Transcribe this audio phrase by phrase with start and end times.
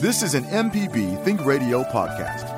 [0.00, 2.48] This is an MPB Think Radio podcast.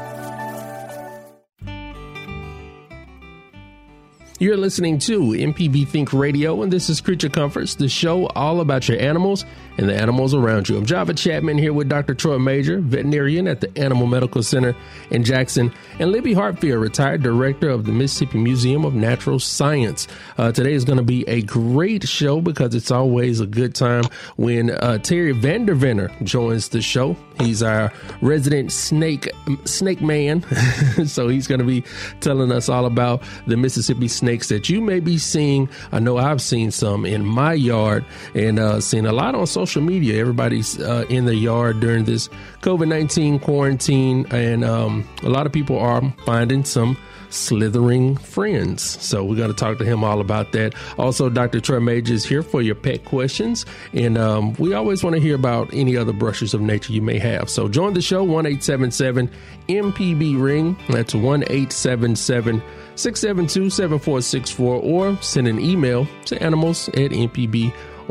[4.39, 8.89] You're listening to MPB Think Radio, and this is Creature Comforts, the show all about
[8.89, 9.45] your animals
[9.79, 10.77] and the animals around you.
[10.77, 12.15] I'm Java Chapman here with Dr.
[12.15, 14.77] Troy Majure, veterinarian at the Animal Medical Center
[15.11, 20.09] in Jackson, and Libby Hartfield, retired director of the Mississippi Museum of Natural Science.
[20.37, 24.05] Uh, today is going to be a great show because it's always a good time
[24.37, 27.17] when uh, Terry Vandeventer joins the show.
[27.41, 29.29] He's our resident snake
[29.65, 30.43] snake man,
[31.07, 31.83] so he's going to be
[32.21, 35.69] telling us all about the Mississippi snakes that you may be seeing.
[35.91, 39.62] I know I've seen some in my yard and uh, seen a lot on social
[39.81, 40.21] media.
[40.21, 42.29] Everybody's uh, in the yard during this
[42.61, 46.97] COVID 19 quarantine, and um, a lot of people are finding some
[47.33, 48.83] slithering friends.
[48.83, 50.75] So we're going to talk to him all about that.
[50.99, 51.61] Also, Dr.
[51.61, 55.35] Troy Majure is here for your pet questions, and um, we always want to hear
[55.35, 57.49] about any other brushes of nature you may have.
[57.49, 59.31] So join the show one eight seven seven
[59.69, 60.77] MPB ring.
[60.89, 62.63] That's one eight seven seven.
[62.95, 67.11] 672 7464 or send an email to animals at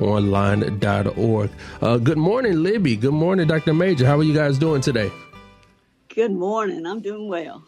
[0.02, 1.50] mpbonline.org.
[1.82, 2.96] Uh, good morning, Libby.
[2.96, 3.74] Good morning, Dr.
[3.74, 4.06] Majure.
[4.06, 5.12] How are you guys doing today?
[6.14, 6.86] Good morning.
[6.86, 7.64] I'm doing well.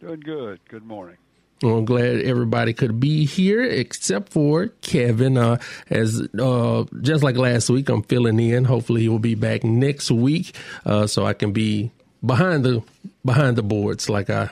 [0.00, 0.60] Doing good.
[0.68, 1.16] Good morning.
[1.62, 5.36] Well, I'm glad everybody could be here except for Kevin.
[5.36, 5.58] Uh,
[5.90, 8.64] as uh, just like last week, I'm filling in.
[8.64, 10.56] Hopefully, he will be back next week,
[10.86, 11.90] uh, so I can be
[12.24, 12.82] behind the
[13.26, 14.50] behind the boards like I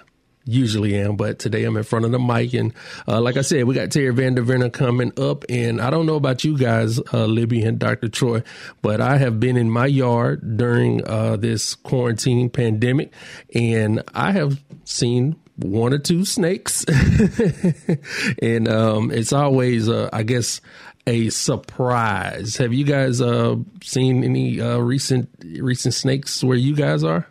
[0.48, 2.54] usually am, but today I'm in front of the mic.
[2.54, 2.72] And
[3.06, 5.44] uh, like I said, we got Terry Vandeventer coming up.
[5.48, 8.08] And I don't know about you guys, uh, Libby and Dr.
[8.08, 8.42] Troy,
[8.80, 13.12] but I have been in my yard during uh, this quarantine pandemic,
[13.54, 16.84] and I have seen one or two snakes.
[18.42, 20.60] and um, it's always, uh, I guess,
[21.06, 22.56] a surprise.
[22.56, 25.28] Have you guys uh, seen any uh, recent
[25.60, 27.26] recent snakes where you guys are?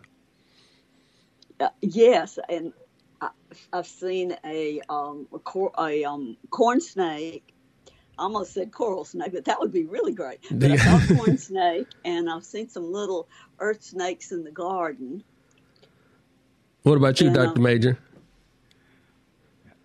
[1.60, 2.72] Uh, yes, and
[3.72, 7.54] I've seen a um, a, cor- a um, corn snake.
[8.18, 10.40] I almost said coral snake, but that would be really great.
[10.50, 13.28] But I saw corn snake, and I've seen some little
[13.60, 15.22] earth snakes in the garden.
[16.82, 17.98] What about you, and, Doctor um, Majure?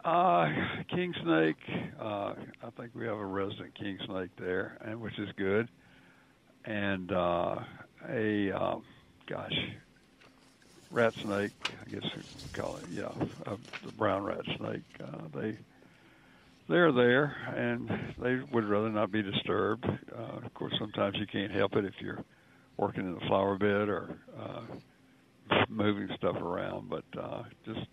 [0.03, 0.49] Uh,
[0.89, 1.57] king snake.
[1.99, 2.33] Uh,
[2.63, 5.69] I think we have a resident king snake there, and which is good.
[6.65, 7.59] And uh,
[8.09, 8.75] a uh,
[9.27, 9.53] gosh,
[10.93, 11.51] rat snake,
[11.85, 12.23] I guess you
[12.55, 13.11] call it, yeah,
[13.47, 14.83] uh, the brown rat snake.
[15.03, 15.57] Uh, they
[16.69, 17.89] they're there, and
[18.21, 19.85] they would rather not be disturbed.
[19.85, 22.23] Uh, of course, sometimes you can't help it if you're
[22.77, 24.61] working in the flower bed or uh,
[25.69, 27.87] moving stuff around, but uh, just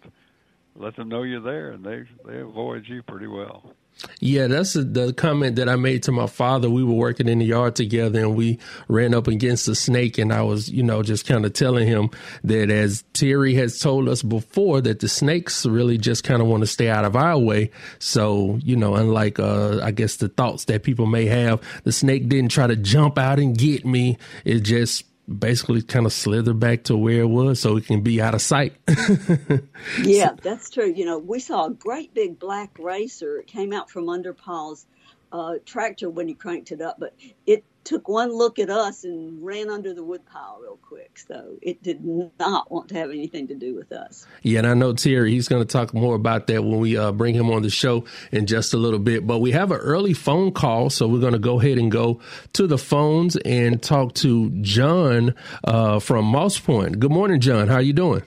[0.76, 3.74] let them know you're there, and they they avoid you pretty well.
[4.20, 6.70] Yeah, that's the comment that I made to my father.
[6.70, 8.58] We were working in the yard together and we
[8.88, 10.18] ran up against a snake.
[10.18, 12.10] And I was, you know, just kind of telling him
[12.44, 16.62] that as Terry has told us before, that the snakes really just kind of want
[16.62, 17.70] to stay out of our way.
[17.98, 22.28] So, you know, unlike, uh, I guess the thoughts that people may have, the snake
[22.28, 24.18] didn't try to jump out and get me.
[24.44, 25.04] It just
[25.38, 28.42] basically kind of slither back to where it was so it can be out of
[28.42, 28.74] sight.
[30.02, 30.92] yeah, that's true.
[30.92, 33.38] You know, we saw a great big black racer.
[33.38, 34.86] It came out from under Paul's
[35.32, 37.14] uh, tractor when he cranked it up, but
[37.46, 41.18] it took one look at us and ran under the woodpile real quick.
[41.18, 44.26] So it did not want to have anything to do with us.
[44.42, 47.12] Yeah, and I know Terry, he's going to talk more about that when we uh,
[47.12, 49.26] bring him on the show in just a little bit.
[49.26, 52.20] But we have an early phone call, so we're going to go ahead and go
[52.54, 57.00] to the phones and talk to John uh, from Moss Point.
[57.00, 57.68] Good morning, John.
[57.68, 58.22] How are you doing?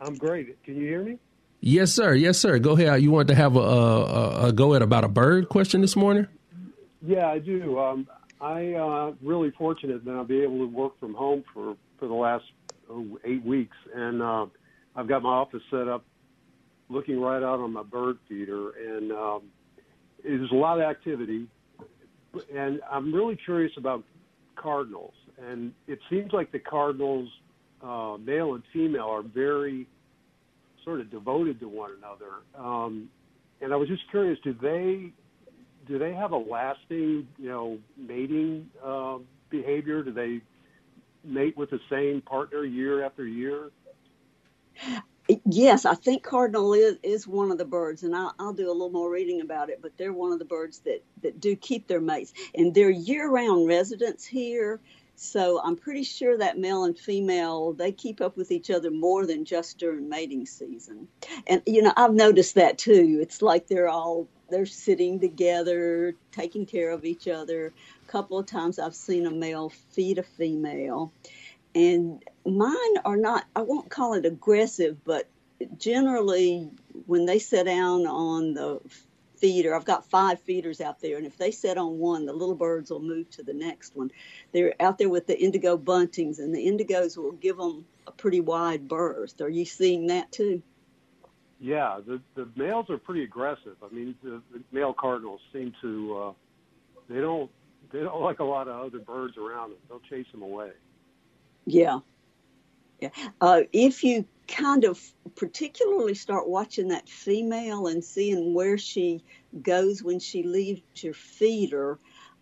[0.00, 0.62] I'm great.
[0.64, 1.18] Can you hear me?
[1.60, 2.14] Yes, sir.
[2.14, 2.58] Yes, sir.
[2.58, 3.02] Go ahead.
[3.02, 6.26] You want to have a, a, a go at about a bird question this morning?
[7.00, 7.78] Yeah, I do.
[7.78, 8.08] Um,
[8.40, 12.14] I uh, really fortunate that I'll be able to work from home for for the
[12.14, 12.44] last
[12.90, 14.46] oh, eight weeks, and uh,
[14.94, 16.04] I've got my office set up,
[16.88, 19.42] looking right out on my bird feeder, and um,
[20.22, 21.48] there's a lot of activity.
[22.54, 24.04] And I'm really curious about
[24.54, 25.14] cardinals,
[25.44, 27.28] and it seems like the cardinals,
[27.82, 29.88] uh, male and female, are very
[30.84, 32.44] sort of devoted to one another.
[32.56, 33.08] Um,
[33.60, 35.12] and I was just curious, do they
[35.88, 39.18] do they have a lasting, you know, mating uh,
[39.50, 40.02] behavior?
[40.02, 40.40] Do they
[41.24, 43.70] mate with the same partner year after year?
[45.44, 48.72] Yes, I think cardinal is, is one of the birds, and I'll, I'll, do a
[48.72, 49.80] little more reading about it.
[49.82, 53.66] But they're one of the birds that that do keep their mates, and they're year-round
[53.66, 54.80] residents here.
[55.20, 59.26] So I'm pretty sure that male and female they keep up with each other more
[59.26, 61.08] than just during mating season.
[61.48, 63.18] And you know, I've noticed that too.
[63.20, 67.72] It's like they're all they're sitting together, taking care of each other.
[68.06, 71.12] A couple of times I've seen a male feed a female,
[71.74, 73.44] and mine are not.
[73.56, 75.26] I won't call it aggressive, but
[75.78, 76.70] generally
[77.06, 78.80] when they sit down on the
[79.38, 79.74] feeder.
[79.74, 82.90] I've got five feeders out there, and if they set on one, the little birds
[82.90, 84.10] will move to the next one.
[84.52, 88.40] They're out there with the indigo buntings, and the indigos will give them a pretty
[88.40, 89.40] wide berth.
[89.40, 90.62] Are you seeing that too?
[91.60, 93.76] Yeah, the the males are pretty aggressive.
[93.82, 96.32] I mean, the, the male cardinals seem to uh,
[97.08, 97.50] they don't
[97.92, 99.78] they don't like a lot of other birds around them.
[99.88, 100.70] They'll chase them away.
[101.66, 101.98] Yeah,
[103.00, 103.10] yeah.
[103.40, 105.00] Uh, if you kind of
[105.36, 109.22] particularly start watching that female and seeing where she
[109.62, 111.98] goes when she leaves your feeder,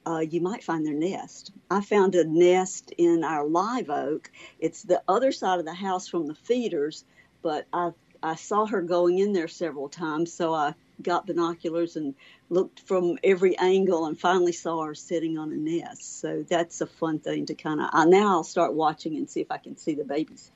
[0.06, 1.52] uh, you might find their nest.
[1.70, 4.30] I found a nest in our live oak.
[4.58, 7.04] It's the other side of the house from the feeders,
[7.42, 7.90] but I
[8.22, 12.14] I saw her going in there several times, so I got binoculars and
[12.48, 16.20] looked from every angle and finally saw her sitting on a nest.
[16.20, 18.08] So that's a fun thing to kind of.
[18.08, 20.50] Now I'll start watching and see if I can see the babies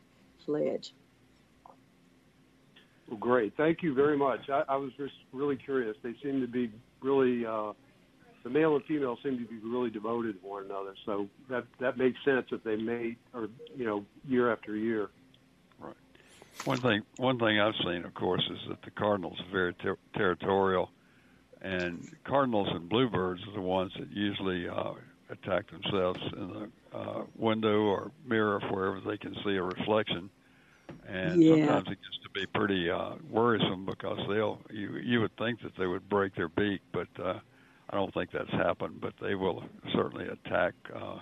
[0.47, 0.95] fledge.
[3.11, 3.53] Well, great.
[3.57, 4.49] Thank you very much.
[4.49, 5.97] I, I was just really curious.
[6.03, 6.71] They seem to be
[7.03, 7.73] really, uh,
[8.45, 10.95] the male and female seem to be really devoted to one another.
[11.05, 15.09] So that that makes sense if they mate or you know year after year.
[15.81, 15.97] Right.
[16.63, 19.99] One thing one thing I've seen, of course, is that the cardinals are very ter-
[20.15, 20.91] territorial,
[21.61, 24.93] and cardinals and bluebirds are the ones that usually uh,
[25.31, 30.31] attack themselves in the uh, window or mirror wherever they can see a reflection
[31.07, 31.49] and Yeah.
[31.49, 35.73] sometimes it gets to be pretty uh, worrisome because they'll you you would think that
[35.79, 37.41] they would break their beak, but uh,
[37.91, 39.01] I don't think that's happened.
[39.01, 39.65] But they will
[39.95, 41.19] certainly attack uh,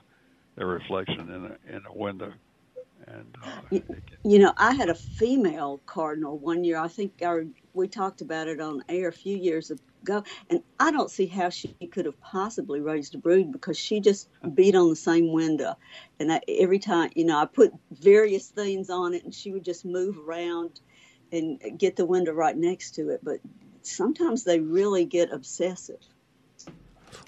[0.56, 2.32] their reflection in a in a window,
[3.06, 6.78] and uh, Y- it can, You know, I had a female cardinal one year.
[6.78, 9.70] I think our, we talked about it on air a few years
[10.02, 14.00] ago, and I don't see how she could have possibly raised a brood because she
[14.00, 15.76] just beat on the same window.
[16.18, 19.64] And I, every time, you know, I put various things on it, and she would
[19.64, 20.80] just move around
[21.32, 23.20] and get the window right next to it.
[23.22, 23.40] But
[23.82, 26.00] sometimes they really get obsessive.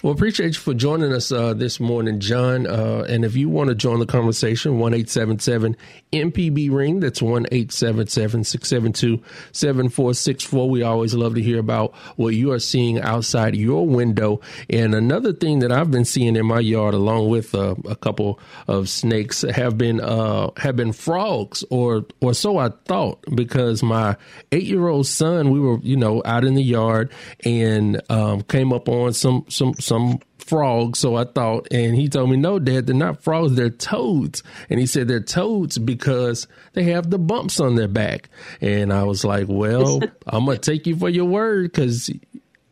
[0.03, 2.65] Well, appreciate you for joining us uh, this morning, John.
[2.65, 5.77] Uh, and if you want to join the conversation, one eight seven seven
[6.11, 7.01] MPB ring.
[7.01, 9.21] That's one eight seven seven six seven two
[9.51, 10.67] seven four six four.
[10.67, 14.41] We always love to hear about what you are seeing outside your window.
[14.71, 18.39] And another thing that I've been seeing in my yard, along with uh, a couple
[18.67, 24.17] of snakes, have been uh, have been frogs, or or so I thought, because my
[24.51, 27.11] eight year old son, we were you know out in the yard
[27.45, 29.90] and um, came up on some some some
[30.37, 30.99] frogs.
[30.99, 34.43] So I thought, and he told me, no, Dad, they're not frogs, they're toads.
[34.69, 38.29] And he said they're toads because they have the bumps on their back.
[38.59, 42.09] And I was like, well, I'm gonna take you for your word because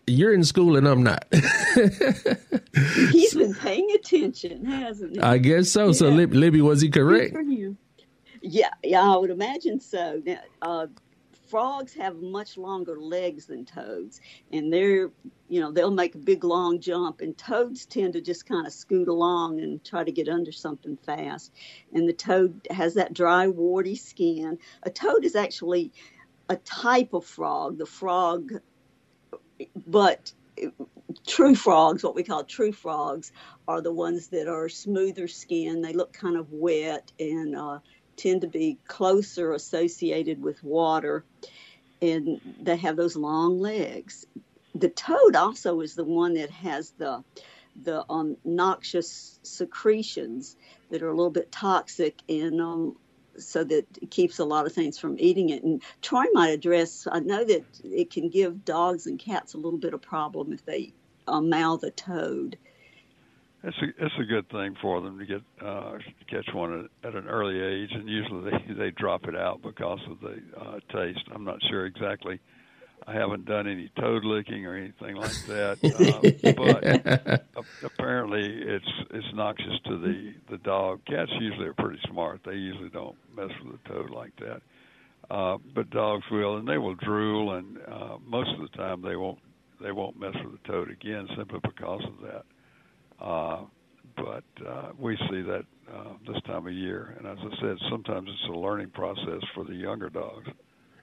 [0.07, 1.25] you're in school and I'm not.
[3.12, 5.19] He's been paying attention, hasn't he?
[5.21, 5.92] I guess so.
[5.92, 6.16] So Yeah.
[6.16, 7.36] Lib- Libby, was he correct?
[8.42, 10.21] Yeah, yeah, I would imagine so.
[10.25, 10.88] Now, uh,
[11.50, 15.12] frogs have much longer legs than toads, and they're,
[15.48, 18.74] you know, they'll make a big long jump, and toads tend to just kind of
[18.74, 21.51] scoot along and try to get under something fast.
[21.94, 24.60] And the toad has that dry, warty skin.
[24.84, 25.92] A toad is actually
[26.50, 27.78] a type of frog.
[27.78, 28.52] The frog,
[29.88, 30.34] but
[31.25, 33.31] true frogs, what we call true frogs,
[33.68, 35.81] are the ones that are smoother skin.
[35.81, 37.80] They look kind of wet and uh,
[38.19, 41.23] tend to be closer associated with water,
[42.02, 44.26] and they have those long legs.
[44.76, 47.23] The toad also is the one that has the
[47.83, 50.57] the um, noxious secretions
[50.90, 52.97] that are a little bit toxic and um,
[53.38, 55.64] so that it keeps a lot of things from eating it.
[55.64, 57.07] And Troy might address.
[57.09, 60.66] I know that it can give dogs and cats a little bit of problem if
[60.66, 60.94] they
[61.28, 62.57] uh, mouth a toad.
[63.63, 65.97] It's a it's a good thing for them to get uh,
[66.30, 69.99] catch one at, at an early age, and usually they they drop it out because
[70.09, 71.23] of the uh, taste.
[71.33, 72.39] I'm not sure exactly.
[73.07, 79.33] I haven't done any toad licking or anything like that, uh, but apparently it's it's
[79.33, 81.01] noxious to the the dog.
[81.06, 82.42] Cats usually are pretty smart.
[82.45, 84.61] They usually don't mess with a toad like that.
[85.30, 89.16] Uh, but dogs will, and they will drool, and uh, most of the time they
[89.16, 89.39] won't
[89.81, 92.44] they won't mess with the toad again simply because of that.
[93.21, 93.61] Uh,
[94.16, 98.30] but uh, we see that uh, this time of year, and as I said, sometimes
[98.30, 100.47] it's a learning process for the younger dogs.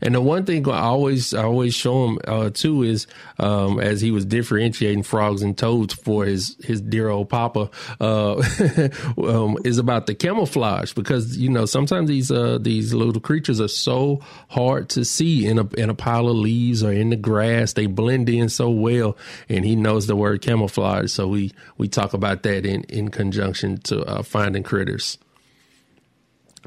[0.00, 3.06] And the one thing I always I always show him uh, too is
[3.38, 8.34] um, as he was differentiating frogs and toads for his his dear old papa uh,
[9.18, 13.68] um, is about the camouflage because you know sometimes these uh, these little creatures are
[13.68, 17.72] so hard to see in a in a pile of leaves or in the grass
[17.72, 19.16] they blend in so well
[19.48, 23.78] and he knows the word camouflage so we we talk about that in in conjunction
[23.78, 25.18] to uh, finding critters.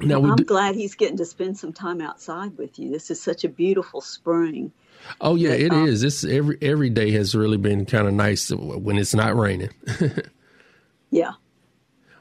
[0.01, 2.91] Now I'm do- glad he's getting to spend some time outside with you.
[2.91, 4.72] This is such a beautiful spring.
[5.22, 6.01] Oh yeah, but, it um, is.
[6.01, 9.72] This every every day has really been kind of nice when it's not raining.
[11.12, 11.34] yeah.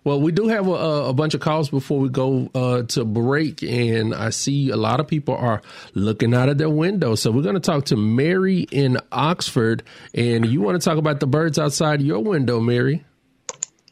[0.05, 3.63] Well, we do have a, a bunch of calls before we go uh, to break,
[3.63, 5.61] and I see a lot of people are
[5.93, 7.15] looking out of their window.
[7.15, 9.83] So we're going to talk to Mary in Oxford,
[10.15, 13.05] and you want to talk about the birds outside your window, Mary?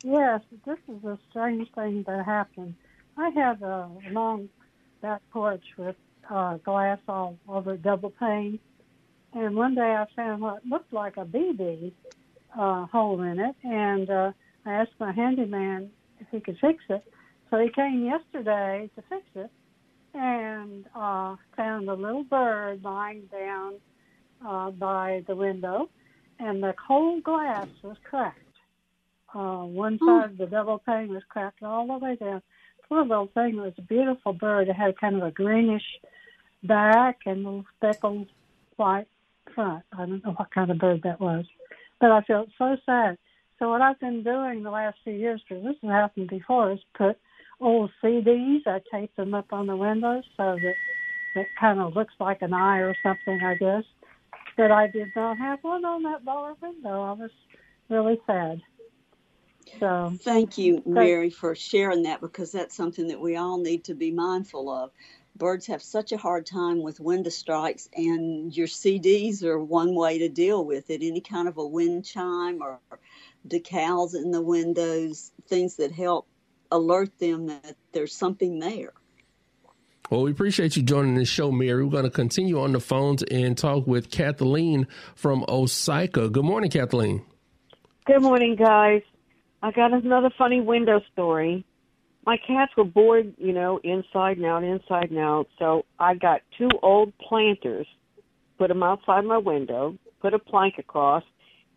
[0.03, 2.77] Yes, this is a strange thing that happened.
[3.19, 4.49] I have a long
[5.01, 5.97] back porch with
[6.31, 8.59] uh, glass all over double pane,
[9.33, 11.93] and one day I found what looked like a BB
[12.59, 14.33] uh, hole in it, and uh,
[14.67, 17.05] I asked my handyman if he could fix it.
[17.51, 19.51] So he came yesterday to fix it,
[20.13, 23.75] and uh, found a little bird lying down
[24.47, 25.89] uh, by the window,
[26.39, 28.41] and the whole glass was cracked.
[29.35, 30.07] Uh, one hmm.
[30.07, 32.43] side of the double pane was cracked all the way down
[32.89, 34.69] poor little thing was a beautiful bird.
[34.69, 35.85] It had kind of a greenish
[36.63, 38.29] back and little speckled
[38.77, 39.09] white
[39.55, 39.85] front.
[39.93, 41.45] I don't know what kind of bird that was,
[42.01, 43.19] but I felt so sad.
[43.59, 46.81] So what I've been doing the last few years, because this has happened before, is
[46.97, 47.19] put
[47.61, 48.67] old CDs.
[48.67, 50.75] I tape them up on the windows so that
[51.41, 53.85] it kind of looks like an eye or something, I guess.
[54.57, 57.03] But I did not have one on that lower window.
[57.03, 57.31] I was
[57.89, 58.61] really sad.
[59.81, 63.95] So thank you, Mary, for sharing that because that's something that we all need to
[63.95, 64.91] be mindful of.
[65.37, 70.19] Birds have such a hard time with wind strikes, and your CDs are one way
[70.19, 71.03] to deal with it.
[71.03, 72.81] Any kind of a wind chime or
[73.47, 76.27] decals in the windows, things that help
[76.73, 78.93] alert them that there's something there.
[80.11, 81.85] Well, we appreciate you joining this show, Mary.
[81.85, 86.31] We're going to continue on the phones and talk with Kathleen from Osyka.
[86.31, 87.23] Good morning, Kathleen.
[88.07, 89.03] Good morning, guys.
[89.67, 91.65] I got another funny window story.
[92.25, 95.49] My cats were bored, you know, inside and out, inside and out.
[95.59, 97.89] So I got two old planters,
[98.59, 101.25] put them outside my window, put a plank across,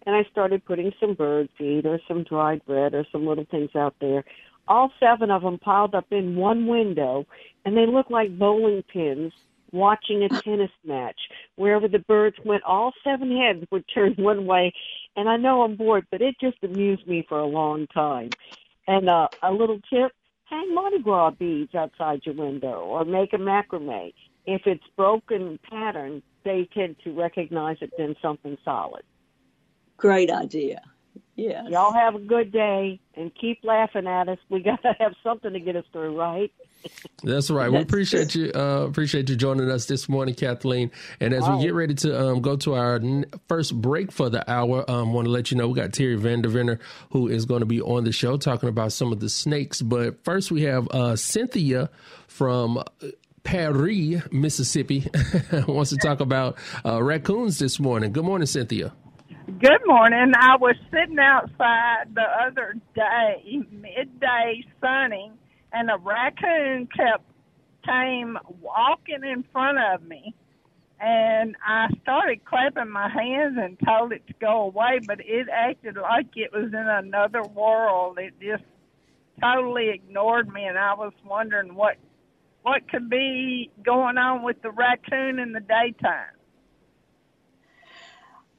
[0.05, 3.71] and I started putting some bird feed or some dried bread or some little things
[3.75, 4.23] out there.
[4.67, 7.25] All seven of them piled up in one window,
[7.65, 9.33] and they looked like bowling pins
[9.71, 11.19] watching a tennis match.
[11.55, 14.73] Wherever the birds went, all seven heads would turn one way.
[15.15, 18.29] And I know I'm bored, but it just amused me for a long time.
[18.87, 20.11] And uh, a little tip
[20.49, 24.13] hang Mardi Gras beads outside your window or make a macrame.
[24.45, 29.03] If it's broken pattern, they tend to recognize it been something solid.
[29.97, 30.81] Great idea.
[31.35, 31.65] Yes.
[31.69, 34.39] Y'all have a good day and keep laughing at us.
[34.49, 36.51] We got to have something to get us through, right?
[37.23, 37.71] That's right.
[37.71, 38.51] We appreciate you.
[38.53, 40.91] Uh, appreciate you joining us this morning, Kathleen.
[41.19, 44.49] And as we get ready to um, go to our n- first break for the
[44.49, 46.79] hour, I um, want to let you know we got Terry Vandeventer
[47.11, 49.81] who is going to be on the show talking about some of the snakes.
[49.81, 51.89] But first, we have uh, Cynthia
[52.27, 52.83] from.
[53.41, 55.07] Paris, Mississippi,
[55.67, 58.11] wants to talk about uh, raccoons this morning.
[58.11, 58.93] Good morning, Cynthia.
[59.57, 60.33] Good morning.
[60.37, 65.33] I was sitting outside the other day, midday sunning,
[65.73, 67.23] and a raccoon kept
[67.85, 70.35] came walking in front of me
[70.99, 75.95] and I started clapping my hands and told it to go away, but it acted
[75.95, 78.19] like it was in another world.
[78.19, 78.63] It just
[79.41, 81.95] totally ignored me, and I was wondering what
[82.63, 86.35] what could be going on with the raccoon in the daytime.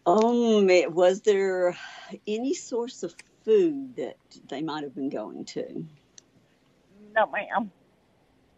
[0.07, 1.77] Um, was there
[2.27, 3.15] any source of
[3.45, 4.17] food that
[4.49, 5.85] they might have been going to?
[7.15, 7.71] No, ma'am.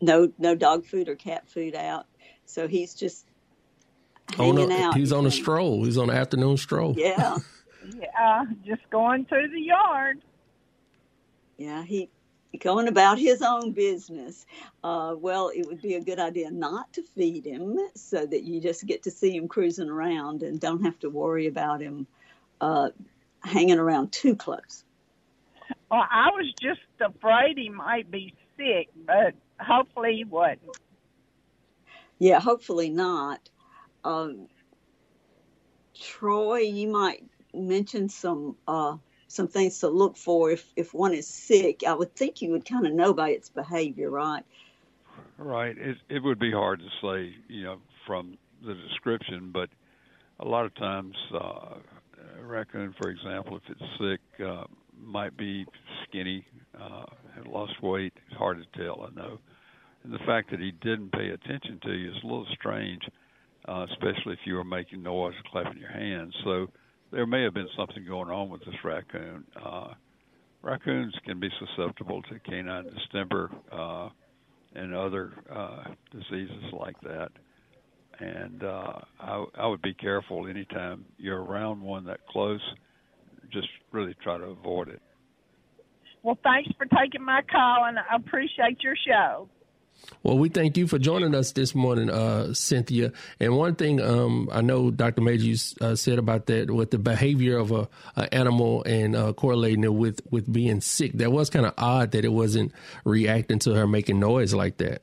[0.00, 2.06] No, no dog food or cat food out.
[2.44, 3.24] So he's just
[4.36, 4.96] hanging oh, no, out.
[4.96, 5.84] He's on a stroll.
[5.84, 6.94] He's on an afternoon stroll.
[6.96, 7.38] Yeah.
[7.96, 10.22] yeah, just going through the yard.
[11.56, 12.08] Yeah, he
[12.60, 14.44] going about his own business.
[14.84, 18.60] Uh, well, it would be a good idea not to feed him so that you
[18.60, 22.06] just get to see him cruising around and don't have to worry about him
[22.60, 22.90] uh,
[23.40, 24.84] hanging around too close.
[25.90, 30.76] Well, I was just afraid he might be sick, but hopefully he wasn't.
[32.18, 33.48] Yeah, hopefully not.
[34.04, 34.48] Um,
[35.94, 38.96] Troy, you might mention some uh,
[39.28, 41.82] some things to look for if if one is sick.
[41.86, 44.44] I would think you would kind of know by its behavior, right?
[45.38, 45.76] Right.
[45.76, 49.68] It it would be hard to say, you know, from the description, but
[50.40, 51.74] a lot of times, uh,
[52.38, 54.64] a raccoon, for example, if it's sick, uh,
[55.02, 55.66] might be
[56.04, 56.44] skinny,
[56.80, 57.04] uh,
[57.36, 58.12] have lost weight.
[58.26, 59.38] It's hard to tell, I know.
[60.04, 63.02] And the fact that he didn't pay attention to you is a little strange,
[63.68, 66.34] uh, especially if you were making noise, clapping your hands.
[66.44, 66.66] So
[67.12, 69.44] there may have been something going on with this raccoon.
[69.64, 69.94] Uh,
[70.62, 74.08] raccoons can be susceptible to canine distemper uh,
[74.74, 77.30] and other uh, diseases like that.
[78.18, 82.60] And uh, I, I would be careful anytime you're around one that close.
[83.52, 85.02] Just really try to avoid it.
[86.22, 89.48] Well, thanks for taking my call, and I appreciate your show.
[90.22, 93.12] Well, we thank you for joining us this morning, uh, Cynthia.
[93.40, 95.20] And one thing um, I know Dr.
[95.20, 99.32] Majure you, uh, said about that with the behavior of a, a animal and uh,
[99.32, 101.12] correlating it with with being sick.
[101.14, 102.72] That was kind of odd that it wasn't
[103.04, 105.02] reacting to her making noise like that.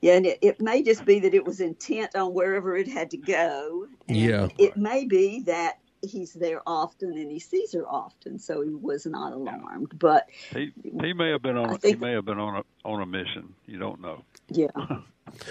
[0.00, 3.10] Yeah, and it, it may just be that it was intent on wherever it had
[3.10, 3.86] to go.
[4.08, 4.48] And Yeah.
[4.58, 9.06] It may be that he's there often and he sees her often, so he was
[9.06, 9.98] not alarmed.
[9.98, 13.02] But He he may have been on I he may have been on a on
[13.02, 13.54] a mission.
[13.66, 14.24] You don't know.
[14.48, 14.68] Yeah.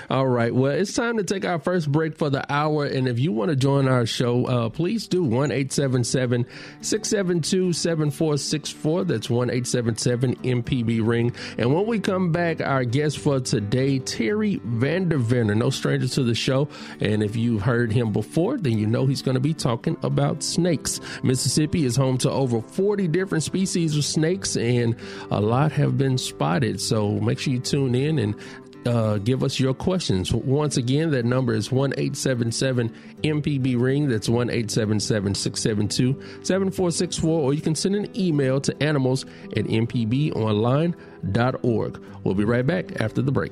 [0.10, 0.54] All right.
[0.54, 2.86] Well, it's time to take our first break for the hour.
[2.86, 6.46] And if you want to join our show, uh, please do 1 877
[6.82, 9.04] 672 7464.
[9.04, 11.34] That's 1 877 MPB Ring.
[11.58, 16.36] And when we come back, our guest for today, Terry Vandeventer, no stranger to the
[16.36, 16.68] show.
[17.00, 20.44] And if you've heard him before, then you know he's going to be talking about
[20.44, 21.00] snakes.
[21.24, 24.96] Mississippi is home to over 40 different species of snakes, and
[25.32, 26.80] a lot have been spotted.
[26.82, 28.36] So make sure you tune in and
[28.86, 30.32] uh, give us your questions.
[30.34, 34.08] Once again, that number is 1 877 MPB Ring.
[34.08, 36.14] That's 1 877 672
[36.44, 37.42] 7464.
[37.42, 39.26] Or you can send an email to animals
[39.56, 40.94] at mpbonline.org.
[42.24, 43.52] We'll be right back after the break.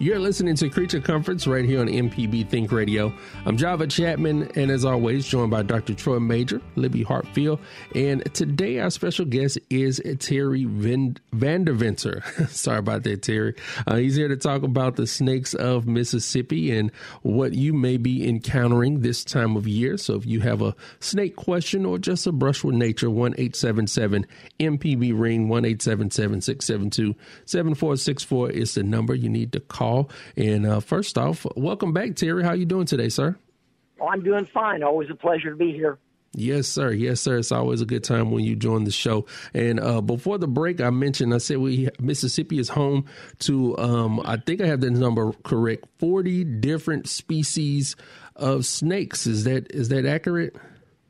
[0.00, 3.12] You're listening to Creature Comforts right here on MPB Think Radio.
[3.44, 5.92] I'm Java Chapman, and as always, joined by Dr.
[5.92, 7.58] Troy Majure, Libby Hartfield,
[7.96, 12.48] and today our special guest is Terry Van- Vandeventer.
[12.48, 13.56] Sorry about that, Terry.
[13.88, 18.28] Uh, he's here to talk about the snakes of Mississippi and what you may be
[18.28, 19.96] encountering this time of year.
[19.96, 23.56] So if you have a snake question or just a brush with nature, one eight
[23.56, 24.26] seven seven
[24.60, 29.87] MPB Ring, 1 672 7464 is the number you need to call.
[30.36, 32.42] And uh, first off, welcome back, Terry.
[32.42, 33.36] How you doing today, sir?
[34.00, 34.82] Oh, I'm doing fine.
[34.82, 35.98] Always a pleasure to be here.
[36.34, 36.92] Yes, sir.
[36.92, 37.38] Yes, sir.
[37.38, 39.26] It's always a good time when you join the show.
[39.54, 43.06] And uh, before the break, I mentioned I said we Mississippi is home
[43.40, 47.96] to um, I think I have the number correct forty different species
[48.36, 49.26] of snakes.
[49.26, 50.54] Is that is that accurate?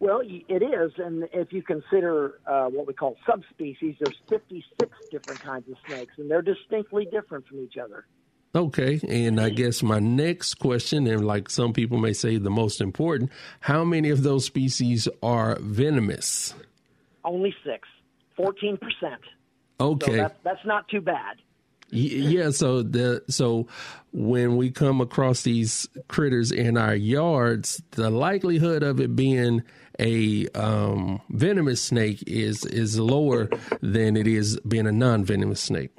[0.01, 5.41] Well, it is, and if you consider uh, what we call subspecies, there's 56 different
[5.41, 8.07] kinds of snakes, and they're distinctly different from each other.
[8.55, 12.81] Okay, and I guess my next question, and like some people may say, the most
[12.81, 13.31] important:
[13.61, 16.55] how many of those species are venomous?
[17.25, 17.87] Only six,
[18.37, 19.21] 14 percent.
[19.81, 21.37] Okay, So that's that's not too bad.
[21.91, 23.67] Yeah so the so
[24.13, 29.63] when we come across these critters in our yards the likelihood of it being
[29.99, 33.49] a um, venomous snake is is lower
[33.81, 35.91] than it is being a non-venomous snake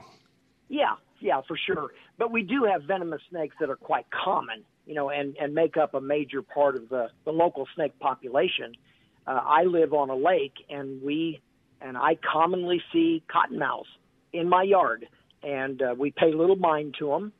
[0.68, 1.90] Yeah, yeah, for sure.
[2.20, 5.78] But we do have venomous snakes that are quite common, you know, and, and make
[5.78, 8.74] up a major part of the, the local snake population.
[9.26, 11.40] Uh, I live on a lake, and we
[11.82, 13.88] and I commonly see cottonmouths
[14.34, 15.08] in my yard,
[15.44, 17.32] and uh, we pay little mind to them.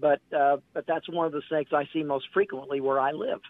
[0.00, 3.40] But uh, but that's one of the snakes I see most frequently where I live.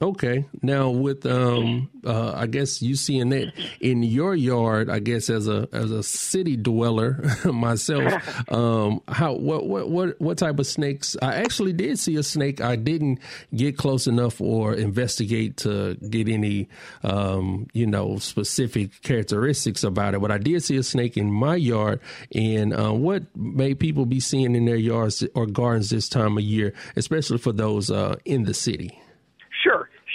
[0.00, 0.44] Okay.
[0.62, 5.46] Now with um uh i guess you seeing that in your yard i guess as
[5.46, 11.16] a as a city dweller myself um how what what what what type of snakes?
[11.22, 12.60] I actually did see a snake.
[12.60, 13.20] I didn't
[13.54, 16.68] get close enough or investigate to get any
[17.02, 21.56] um you know specific characteristics about it but i did see a snake in my
[21.56, 22.00] yard.
[22.34, 26.44] And uh, what may people be seeing in their yards or gardens this time of
[26.44, 29.01] year especially for those uh in the city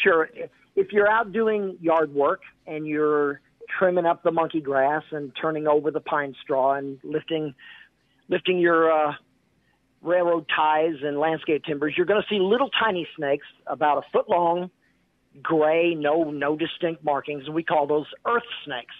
[0.03, 0.29] Sure,
[0.75, 3.41] if you're out doing yard work and you're
[3.77, 7.53] trimming up the monkey grass and turning over the pine straw and lifting
[8.29, 9.13] lifting your uh,
[10.01, 14.29] railroad ties and landscape timbers, you're going to see little tiny snakes about a foot
[14.29, 14.69] long,
[15.41, 18.95] gray, no no distinct markings, and we call those earth snakes.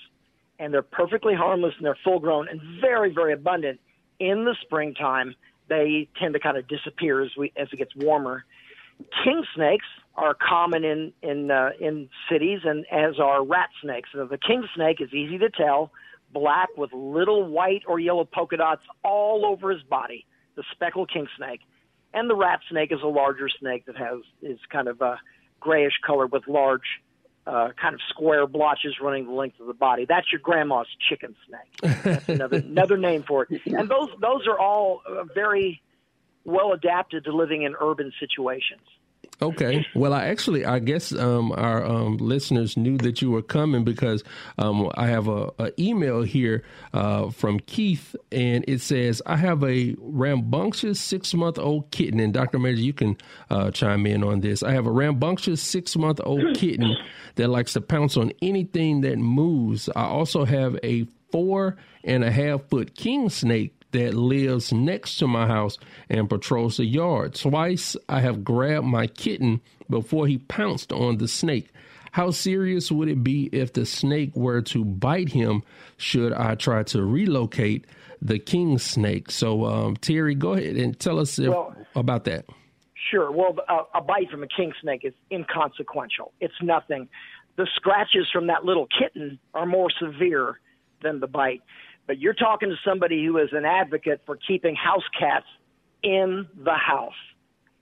[0.60, 3.79] And they're perfectly harmless and they're full grown and very very abundant
[4.19, 5.36] in the springtime.
[5.69, 8.43] They tend to kind of disappear as we as it gets warmer.
[9.23, 14.10] King snakes are common in in uh, in cities, and as are rat snakes.
[14.13, 15.91] So the king snake is easy to tell,
[16.31, 20.25] black with little white or yellow polka dots all over his body.
[20.55, 21.62] The speckled king snake,
[22.13, 25.19] and the rat snake is a larger snake that has is kind of a
[25.60, 27.01] grayish color with large.
[27.45, 30.03] Uh, kind of square blotches running the length of the body.
[30.03, 32.03] That's your grandma's chicken snake.
[32.03, 33.62] That's another another name for it.
[33.65, 35.81] And those those are all uh, very
[36.47, 38.81] well adapted to living in urban situations.
[39.39, 39.86] Okay.
[39.93, 44.23] Well, I actually, I guess um, our um, listeners knew that you were coming because
[44.57, 49.63] um, I have a, a email here uh, from Keith, and it says, "I have
[49.63, 53.15] a rambunctious six month old kitten." And Doctor Majure, you can
[53.51, 54.63] uh, chime in on this.
[54.63, 56.95] I have a rambunctious six month old kitten
[57.36, 59.88] that likes to pounce on anything that moves.
[59.95, 65.28] I also have a four and a half foot king snake that lives next to
[65.28, 65.78] my house
[66.10, 67.36] and patrols the yard.
[67.36, 71.71] Twice I have grabbed my kitten before he pounced on the snake.
[72.12, 75.63] How serious would it be if the snake were to bite him
[75.97, 77.86] should I try to relocate
[78.21, 79.30] the king snake?
[79.32, 82.45] So, um, Terry, go ahead and tell us if, Well- about that.
[83.12, 83.32] Sure.
[83.32, 86.34] Well, a, a bite from a king snake is inconsequential.
[86.41, 87.08] It's nothing.
[87.56, 90.60] The scratches from that little kitten are more severe
[91.02, 91.62] than the bite.
[92.08, 95.46] But you're talking to somebody who is an advocate for keeping house cats
[96.04, 97.13] in the house.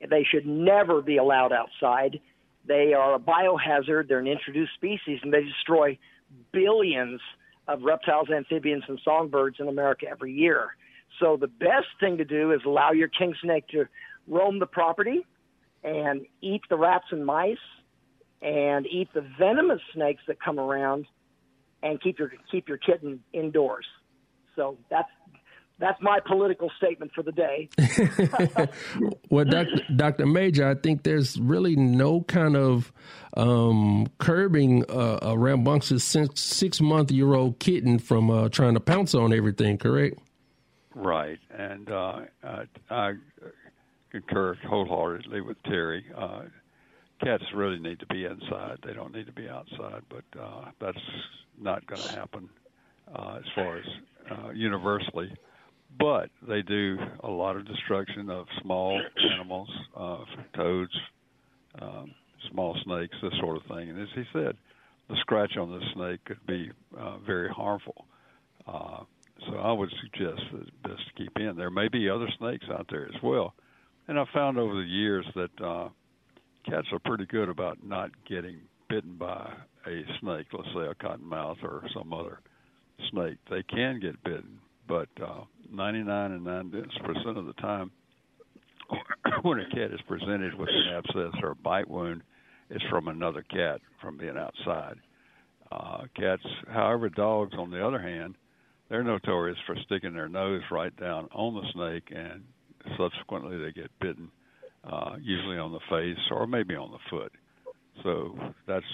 [0.10, 2.20] They should never be allowed outside.
[2.68, 4.08] They are a biohazard.
[4.08, 5.98] They're an introduced species, and they destroy
[6.52, 7.22] billions
[7.68, 10.76] of reptiles, amphibians, and songbirds in America every year.
[11.20, 13.86] So the best thing to do is allow your king snake to
[14.28, 15.26] roam the property
[15.84, 17.58] and eat the rats and mice
[18.42, 21.06] and eat the venomous snakes that come around
[21.84, 23.86] and keep your keep your kitten indoors.
[24.56, 25.10] So that's
[25.78, 27.70] that's my political statement for the day.
[29.30, 29.82] Well, Dr.
[29.94, 30.26] Dr.
[30.28, 32.94] Majure, I think there's really no kind of
[33.36, 39.14] um, curbing uh, a rambunctious six month year old kitten from uh, trying to pounce
[39.14, 40.20] on everything, correct?
[40.94, 43.14] Right, and uh, I, I
[44.12, 46.06] concur wholeheartedly with Terry.
[46.16, 46.44] Uh,
[47.22, 50.04] cats really need to be inside; they don't need to be outside.
[50.08, 50.98] But uh, that's
[51.60, 52.50] not going to happen
[53.14, 53.86] uh, as far as
[54.32, 55.32] uh, universally.
[55.98, 59.02] But they do a lot of destruction of small
[59.34, 60.92] animals, uh, toads,
[61.82, 62.14] um,
[62.52, 63.90] small snakes, this sort of thing.
[63.90, 64.58] And as he said,
[65.10, 68.06] the scratch on the snake could be uh, very harmful.
[68.68, 69.04] Uh,
[69.48, 71.56] so I would suggest that it's best to keep in.
[71.56, 73.54] There may be other snakes out there as well,
[74.08, 75.90] and I've found over the years that uh,
[76.70, 78.60] cats are pretty good about not getting
[78.90, 79.54] bitten by
[79.88, 82.40] a snake, let's say a cottonmouth or some other
[83.12, 83.38] snake.
[83.50, 86.72] They can get bitten, but uh, 99 and 9
[87.04, 87.92] percent of the time,
[89.44, 92.24] when a cat is presented with an abscess or a bite wound,
[92.70, 94.96] it's from another cat from being outside.
[95.72, 98.36] Uh, cats, however, dogs, on the other hand,
[98.90, 102.44] they're notorious for sticking their nose right down on the snake, and
[102.98, 104.30] subsequently they get bitten,
[104.84, 107.32] uh, usually on the face or maybe on the foot.
[108.04, 108.86] So that's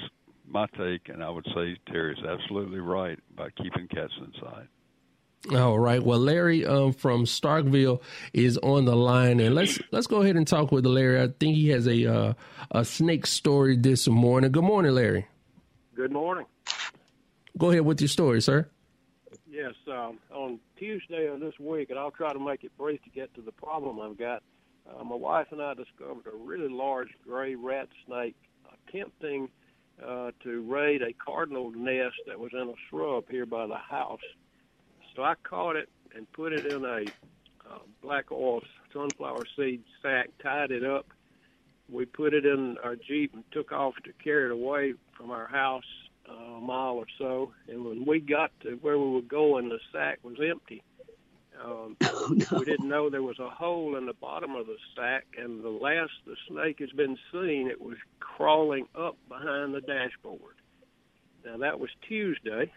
[0.48, 4.68] my take, and I would say Terry's absolutely right about keeping cats inside.
[5.56, 6.04] All right.
[6.04, 8.02] Well, Larry um, from Starkville
[8.32, 11.20] is on the line, and let's let's go ahead and talk with Larry.
[11.20, 12.34] I think he has a uh,
[12.70, 14.52] a snake story this morning.
[14.52, 15.26] Good morning, Larry.
[15.96, 16.46] Good morning.
[17.58, 18.70] Go ahead with your story, sir.
[19.50, 23.10] Yes, um, on Tuesday of this week, and I'll try to make it brief to
[23.10, 24.44] get to the problem I've got.
[24.88, 28.36] Uh, my wife and I discovered a really large gray rat snake
[28.88, 29.50] attempting
[30.06, 34.20] uh, to raid a cardinal nest that was in a shrub here by the house.
[35.16, 37.06] So I caught it and put it in a
[37.70, 38.62] uh, black oil
[38.94, 41.08] sunflower seed sack, tied it up.
[41.90, 45.48] We put it in our Jeep and took off to carry it away from our
[45.48, 45.84] house
[46.30, 47.54] uh, a mile or so.
[47.68, 50.84] And when we got to where we were going, the sack was empty.
[51.64, 51.98] Um,
[52.52, 55.70] We didn't know there was a hole in the bottom of the sack, and the
[55.70, 60.56] last the snake has been seen, it was crawling up behind the dashboard.
[61.46, 62.72] Now that was Tuesday,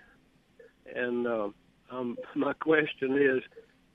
[0.95, 1.49] and uh,
[1.91, 3.43] um, my question is,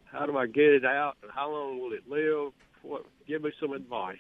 [0.06, 2.54] how do I get it out, and how long will it live?
[2.82, 3.06] What?
[3.28, 4.18] Give me some advice.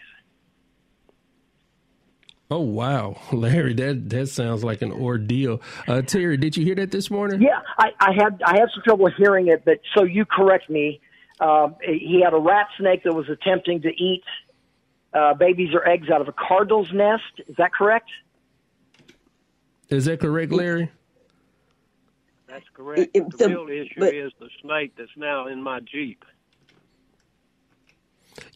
[2.51, 5.61] Oh wow, Larry, that that sounds like an ordeal.
[5.87, 7.41] Uh, Terry, did you hear that this morning?
[7.41, 10.99] Yeah, I, I had I had some trouble hearing it, but so you correct me.
[11.39, 14.23] Uh, he had a rat snake that was attempting to eat
[15.13, 17.23] uh, babies or eggs out of a cardinal's nest.
[17.47, 18.09] Is that correct?
[19.89, 20.91] Is that correct, Larry?
[22.47, 23.11] That's correct.
[23.13, 26.25] It- the, the- real issue but- is the snake that's now in my Jeep.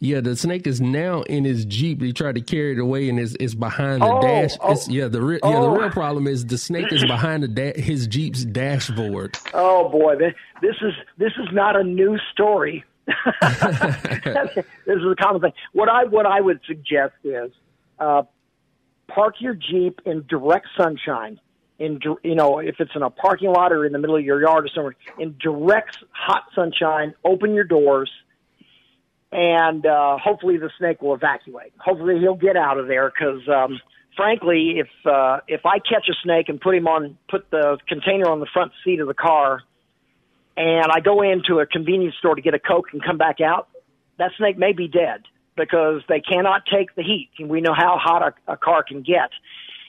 [0.00, 2.00] Yeah, the snake is now in his jeep.
[2.02, 4.50] He tried to carry it away, and it's, it's behind the Oh, dash.
[4.60, 4.72] oh.
[4.72, 5.76] It's, yeah, the re- yeah the Oh.
[5.76, 9.36] real problem is the snake is behind the da- his jeep's dashboard.
[9.54, 10.34] Oh boy, this,
[10.82, 12.84] is this is not a new story.
[13.06, 15.52] this is a common thing.
[15.72, 17.50] What I what I would suggest is
[17.98, 18.22] uh,
[19.08, 21.40] park your Jeep in direct sunshine.
[21.78, 24.40] In you know, if it's in a parking lot or in the middle of your
[24.40, 28.10] yard or somewhere, in direct hot sunshine, open your doors,
[29.34, 31.72] and uh, hopefully the snake will evacuate.
[31.78, 33.80] Hopefully he'll get out of there because, um,
[34.16, 38.30] frankly, if uh, if I catch a snake and put him on, put the container
[38.30, 39.62] on the front seat of the car,
[40.56, 43.68] and I go into a convenience store to get a Coke and come back out,
[44.18, 45.22] that snake may be dead
[45.56, 47.30] because they cannot take the heat.
[47.40, 49.30] And we know how hot a, a car can get.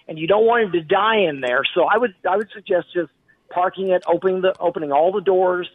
[0.07, 1.61] And you don't want him to die in there.
[1.75, 3.11] So I would I would suggest just
[3.51, 5.69] parking it, opening the opening all the doors,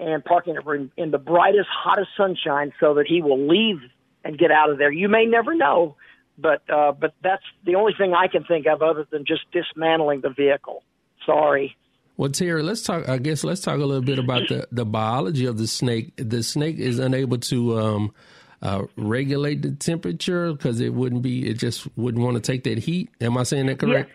[0.00, 3.78] and parking it in, in the brightest, hottest sunshine so that he will leave
[4.24, 4.90] and get out of there.
[4.90, 5.96] You may never know,
[6.38, 10.20] but uh, but that's the only thing I can think of other than just dismantling
[10.22, 10.82] the vehicle.
[11.26, 11.76] Sorry.
[12.16, 13.08] Well, Terry, let's talk.
[13.08, 16.12] I guess let's talk a little bit about the, the biology of the snake.
[16.16, 18.14] The snake is unable to um,
[18.60, 21.48] uh, regulate the temperature because it wouldn't be.
[21.48, 23.10] It just wouldn't want to take that heat.
[23.20, 24.10] Am I saying that correct?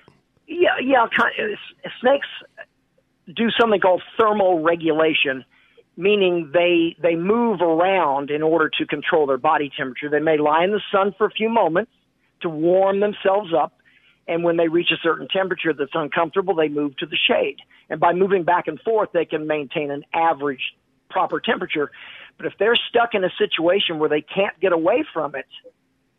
[0.48, 1.08] Yeah, yeah.
[1.18, 1.58] Kind
[2.00, 2.28] snakes
[3.34, 5.46] do something called thermal regulation,
[5.98, 10.10] meaning they they move around in order to control their body temperature.
[10.10, 11.92] They may lie in the sun for a few moments
[12.42, 13.74] to warm themselves up,
[14.28, 17.58] and when they reach a certain temperature that's uncomfortable, they move to the shade.
[17.90, 20.76] And by moving back and forth, they can maintain an average
[21.10, 21.92] proper temperature.
[22.38, 25.46] But if they're stuck in a situation where they can't get away from it,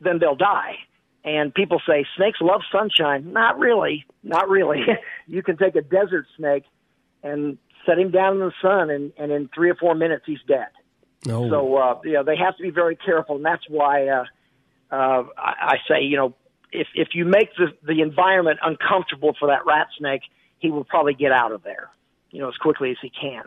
[0.00, 0.76] then they'll die.
[1.24, 3.32] And people say snakes love sunshine.
[3.32, 4.06] Not really.
[4.22, 4.86] Not really.
[5.26, 6.64] you can take a desert snake
[7.22, 10.42] and set him down in the sun, and, and in three or four minutes, he's
[10.46, 10.68] dead.
[11.24, 11.48] No.
[11.48, 14.24] So, uh, you know, they have to be very careful, and that's why uh,
[14.90, 16.34] uh, I, I say, you know,
[16.72, 20.22] if if you make the the environment uncomfortable for that rat snake,
[20.58, 21.90] he will probably get out of there,
[22.30, 23.44] you know, as quickly as he can.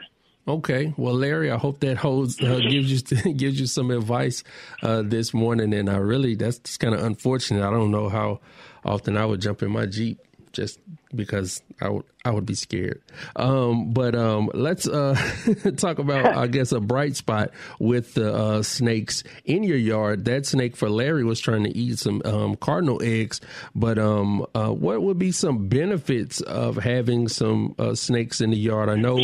[0.48, 4.44] Okay, well, Larry, I hope that holds uh, gives you gives you some advice
[4.82, 7.66] uh, this morning, and I really that's just kind of unfortunate.
[7.66, 8.40] I don't know how
[8.84, 10.20] often I would jump in my jeep
[10.52, 10.80] just
[11.14, 13.02] because I would I would be scared.
[13.36, 15.16] Um, but um, let's uh,
[15.78, 20.26] talk about I guess a bright spot with the uh, snakes in your yard.
[20.26, 23.42] That snake for Larry was trying to eat some um, cardinal eggs,
[23.74, 28.58] but um, uh, what would be some benefits of having some uh, snakes in the
[28.58, 28.90] yard?
[28.90, 29.20] I know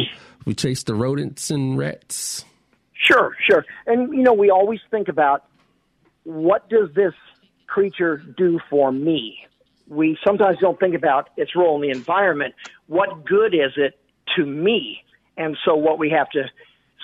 [0.45, 2.45] we chase the rodents and rats.
[2.93, 3.65] Sure, sure.
[3.85, 5.45] And you know, we always think about
[6.23, 7.13] what does this
[7.67, 9.37] creature do for me?
[9.87, 12.55] We sometimes don't think about its role in the environment.
[12.87, 13.97] What good is it
[14.35, 15.03] to me?
[15.37, 16.45] And so what we have to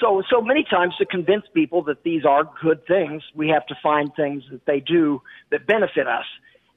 [0.02, 3.76] so so many times to convince people that these are good things, we have to
[3.82, 6.26] find things that they do that benefit us.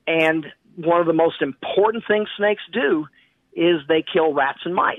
[0.07, 3.07] And one of the most important things snakes do
[3.55, 4.99] is they kill rats and mice.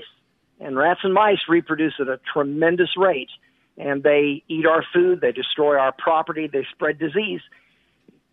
[0.58, 3.30] And rats and mice reproduce at a tremendous rate.
[3.78, 7.42] And they eat our food, they destroy our property, they spread disease.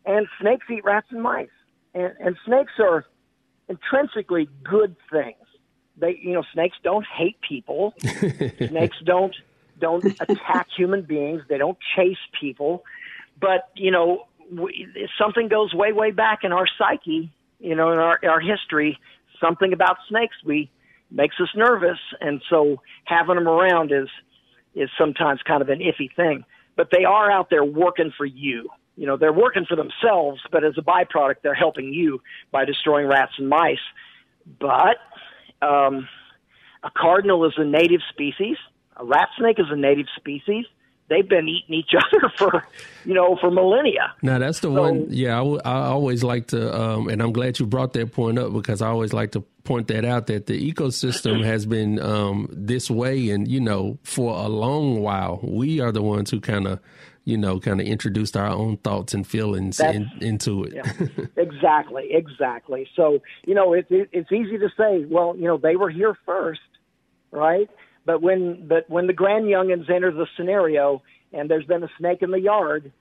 [0.06, 1.50] And snakes eat rats and mice.
[1.94, 3.06] And, and snakes are
[3.68, 5.38] intrinsically good things.
[5.98, 7.94] They, you know, snakes don't hate people.
[8.02, 9.36] snakes don't
[9.80, 11.42] don't attack human beings.
[11.50, 12.84] They don't chase people.
[13.40, 14.88] But you know, we,
[15.22, 18.98] something goes way way back in our psyche, you know, in our our history,
[19.40, 20.72] something about snakes we
[21.12, 24.10] makes us nervous, and so having them around is
[24.76, 26.44] is sometimes kind of an iffy thing.
[26.76, 28.70] But they are out there working for you.
[28.96, 33.08] You know, they're working for themselves, but as a byproduct, they're helping you by destroying
[33.08, 33.78] rats and mice.
[34.60, 34.98] But
[35.62, 36.08] um,
[36.84, 38.58] a cardinal is a native species.
[38.98, 40.66] A rat snake is a native species.
[41.10, 42.68] They've been eating each other for,
[43.06, 44.14] you know, for millennia.
[44.22, 45.08] Now that's the one.
[45.10, 48.40] Yeah, I, w- I always like to, um, and I'm glad you brought that point
[48.40, 52.48] up because I always like to point that out that the ecosystem has been um,
[52.52, 56.68] this way, and you know, for a long while, we are the ones who kind
[56.68, 56.80] of,
[57.26, 60.74] you know, kind of introduced our own thoughts and feelings in, into it.
[60.74, 61.08] Yeah,
[61.38, 62.88] exactly, exactly.
[62.96, 66.18] So you know, it, it, it's easy to say, well, you know, they were here
[66.26, 66.62] first,
[67.32, 67.70] right?
[68.06, 72.22] But when but when the grand youngins enter the scenario and there's been a snake
[72.22, 72.92] in the yard,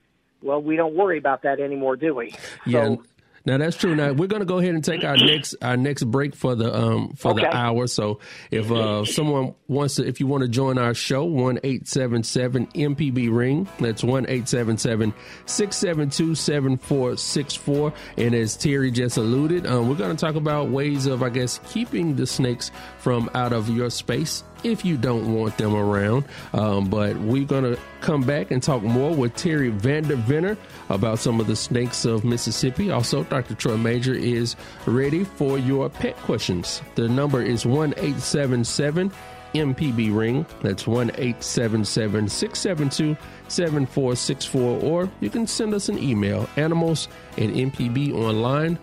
[0.41, 2.33] well, we don't worry about that anymore, do we?
[2.65, 2.85] Yeah.
[2.85, 3.03] So,
[3.45, 3.93] Now that's true.
[3.95, 6.73] Now we're going to go ahead and take our next our next break for the
[6.73, 7.41] um for Okay.
[7.41, 7.87] the hour.
[7.87, 8.19] So
[8.51, 12.23] if uh someone wants to, if you want to join our show, one eight seven
[12.23, 13.67] seven MPB ring.
[13.79, 15.13] That's one eight seven seven
[15.45, 17.93] six seven two seven four six four.
[18.17, 21.59] And as Terry just alluded, um, we're going to talk about ways of I guess
[21.67, 26.23] keeping the snakes from out of your space if you don't want them around.
[26.53, 30.57] Um, but we're going to come back and talk more with Terry Vandeventer
[30.89, 32.91] about some of the snakes of Mississippi.
[32.91, 33.55] Also, Dr.
[33.55, 36.81] Troy Majure is ready for your pet questions.
[36.95, 39.11] The number is 1 877
[39.53, 40.45] MPB Ring.
[40.61, 43.17] That's 1 877 672
[43.47, 44.81] 7464.
[44.81, 48.77] Or you can send us an email animals at mpbonline.org.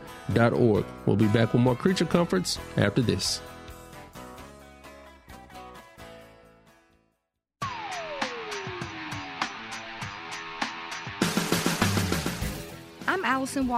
[1.06, 3.40] We'll be back with more creature comforts after this.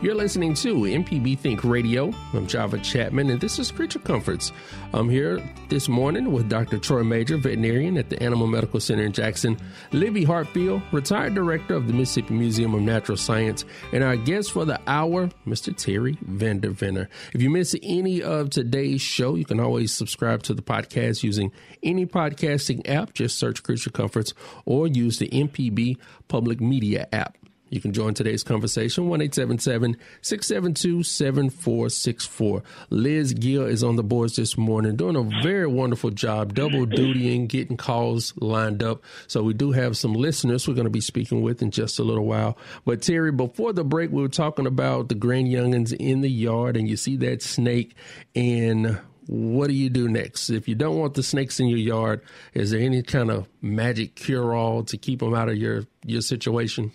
[0.00, 2.14] You're listening to MPB Think Radio.
[2.32, 4.52] I'm Java Chapman, and this is Creature Comforts.
[4.94, 6.78] I'm here this morning with Dr.
[6.78, 9.58] Troy Majure, veterinarian at the Animal Medical Center in Jackson,
[9.90, 14.64] Libby Hartfield, retired director of the Mississippi Museum of Natural Science, and our guest for
[14.64, 15.76] the hour, Mr.
[15.76, 17.08] Terry Vandeventer.
[17.34, 21.50] If you miss any of today's show, you can always subscribe to the podcast using
[21.82, 23.14] any podcasting app.
[23.14, 24.32] Just search Creature Comforts
[24.64, 25.96] or use the MPB
[26.28, 27.36] Public Media app.
[27.70, 32.62] You can join today's conversation, 1 672 7464.
[32.90, 36.94] Liz Gill is on the boards this morning, doing a very wonderful job, double mm-hmm.
[36.94, 39.02] dutying, getting calls lined up.
[39.26, 42.04] So we do have some listeners we're going to be speaking with in just a
[42.04, 42.56] little while.
[42.84, 46.76] But Terry, before the break, we were talking about the grand youngins in the yard,
[46.76, 47.94] and you see that snake,
[48.34, 50.48] and what do you do next?
[50.48, 52.22] If you don't want the snakes in your yard,
[52.54, 56.22] is there any kind of magic cure all to keep them out of your, your
[56.22, 56.92] situation?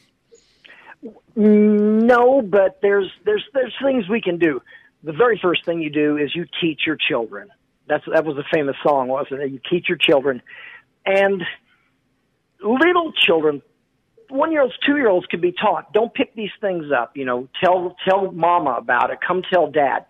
[1.35, 4.61] No, but there's there's there's things we can do.
[5.03, 7.49] The very first thing you do is you teach your children.
[7.87, 9.51] That's that was a famous song, wasn't it?
[9.51, 10.41] You teach your children,
[11.05, 11.41] and
[12.61, 13.61] little children,
[14.29, 15.91] one year olds, two year olds can be taught.
[15.91, 17.17] Don't pick these things up.
[17.17, 19.19] You know, tell tell mama about it.
[19.25, 20.05] Come tell dad.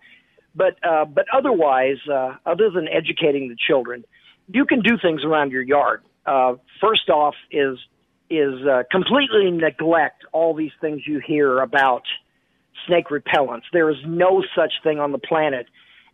[0.56, 4.04] But uh, but otherwise, uh, other than educating the children,
[4.48, 6.04] you can do things around your yard.
[6.26, 7.78] Uh, first off, is
[8.38, 12.04] is uh, completely neglect all these things you hear about
[12.88, 13.64] snake repellents.
[13.72, 15.68] There is no such thing on the planet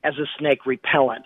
[0.04, 1.26] as a snake repellent.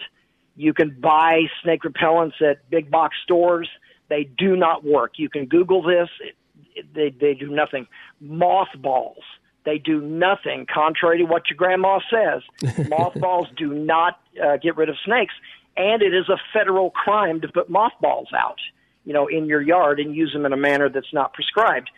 [0.56, 3.70] You can buy snake repellents at big box stores.
[4.10, 5.14] They do not work.
[5.18, 6.10] You can Google this.
[6.22, 6.36] It,
[6.76, 7.88] it, they, they do nothing.
[8.20, 9.24] Mothballs.
[9.66, 12.88] They do nothing, contrary to what your grandma says.
[12.90, 15.34] mothballs do not uh, get rid of snakes,
[15.78, 18.60] and it is a federal crime to put mothballs out
[19.06, 21.90] you know, in your yard and use them in a manner that's not prescribed.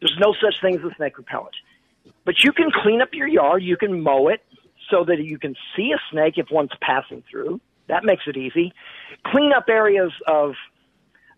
[0.00, 1.54] There's no such thing as a snake repellent.
[2.24, 4.42] But you can clean up your yard, you can mow it
[4.90, 7.60] so that you can see a snake if one's passing through.
[7.88, 8.72] That makes it easy.
[9.26, 10.54] Clean up areas of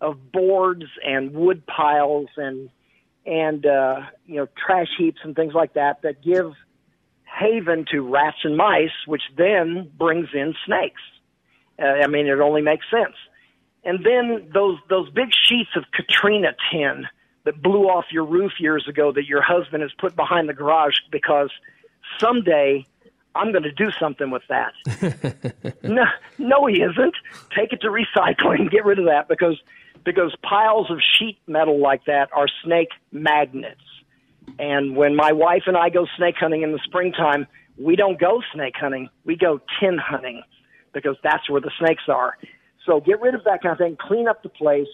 [0.00, 2.68] of boards and wood piles and
[3.24, 6.52] and uh, you know trash heaps and things like that that give
[7.24, 11.00] haven to rats and mice, which then brings in snakes.
[11.78, 13.14] Uh, I mean, it only makes sense
[13.84, 17.06] and then those those big sheets of Katrina tin
[17.44, 20.94] that blew off your roof years ago that your husband has put behind the garage
[21.10, 21.50] because
[22.18, 22.86] someday
[23.34, 25.74] I'm going to do something with that.
[25.82, 26.04] no,
[26.38, 27.14] no, he isn't.
[27.56, 28.70] Take it to recycling.
[28.70, 29.60] Get rid of that because
[30.04, 33.80] because piles of sheet metal like that are snake magnets.
[34.58, 37.46] And when my wife and I go snake hunting in the springtime,
[37.78, 39.08] we don't go snake hunting.
[39.24, 40.42] We go tin hunting
[40.92, 42.36] because that's where the snakes are.
[42.86, 44.88] So get rid of that kind of thing, clean up the place,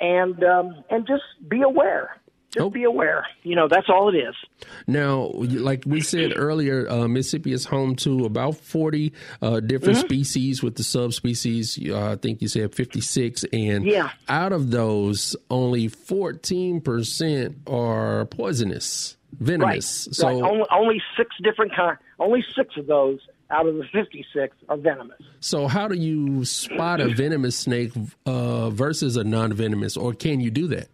[0.00, 2.16] and um, and just be aware.
[2.50, 3.26] Just be aware.
[3.42, 4.36] You know, that's all it is.
[4.86, 10.02] Now, like we said earlier, uh, Mississippi is home to about 40 uh, different Mhm.
[10.04, 11.76] species with the subspecies.
[11.84, 13.42] Uh, I think you said 56.
[13.52, 14.10] And Yeah.
[14.28, 20.06] out of those, only 14% are poisonous, venomous.
[20.08, 20.14] Right.
[20.14, 20.42] So, right.
[20.50, 21.96] Only, only six different kind.
[22.20, 23.18] Only six of those
[23.54, 25.20] out of the fifty-six are venomous.
[25.40, 27.92] so how do you spot a venomous snake
[28.26, 30.88] uh, versus a non venomous, or can you do that?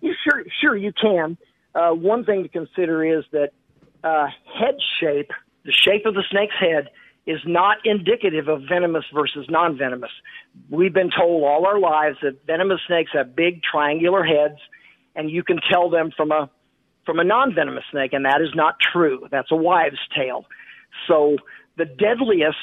[0.00, 1.36] You sure, sure you can.
[1.74, 3.50] Uh, one thing to consider is that
[4.04, 4.26] uh,
[4.58, 5.30] head shape,
[5.64, 6.88] the shape of the snake's head,
[7.26, 10.10] is not indicative of venomous versus non venomous.
[10.70, 14.58] We've been told all our lives that venomous snakes have big triangular heads,
[15.14, 16.50] and you can tell them from a
[17.06, 19.26] from a non venomous snake, and that is not true.
[19.30, 20.46] That's a wives' tale.
[21.08, 21.36] So
[21.76, 22.56] the deadliest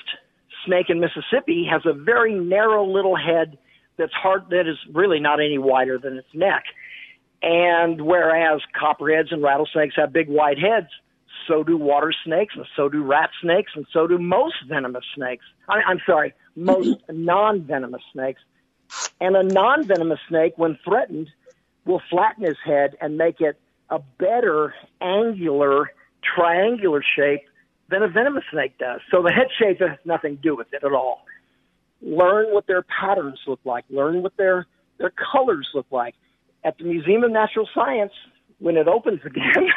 [0.66, 3.58] snake in Mississippi has a very narrow little head
[3.98, 6.64] that's hard that is really not any wider than its neck.
[7.42, 10.88] And whereas copperheads and rattlesnakes have big wide heads,
[11.48, 15.46] so do water snakes, and so do rat snakes, and so do most venomous snakes.
[15.68, 18.42] I, I'm sorry, most non venomous snakes.
[19.22, 21.30] And a non venomous snake, when threatened,
[21.86, 25.92] will flatten his head and make it a better angular,
[26.36, 27.42] triangular shape
[27.90, 29.02] than a venomous snake does.
[29.12, 31.26] So the head shape has nothing to do with it at all.
[32.02, 33.86] Learn what their patterns look like.
[33.90, 34.68] Learn what their
[34.98, 36.16] their colors look like.
[36.64, 38.12] At the Museum of Natural Science,
[38.60, 39.70] when it opens again,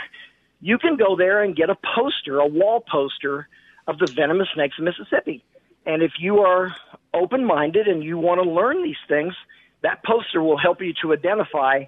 [0.60, 3.48] you can go there and get a poster, a wall poster
[3.86, 5.44] of the venomous snakes of Mississippi.
[5.86, 6.74] And if you are
[7.12, 9.34] open minded and you want to learn these things,
[9.82, 11.84] that poster will help you to identify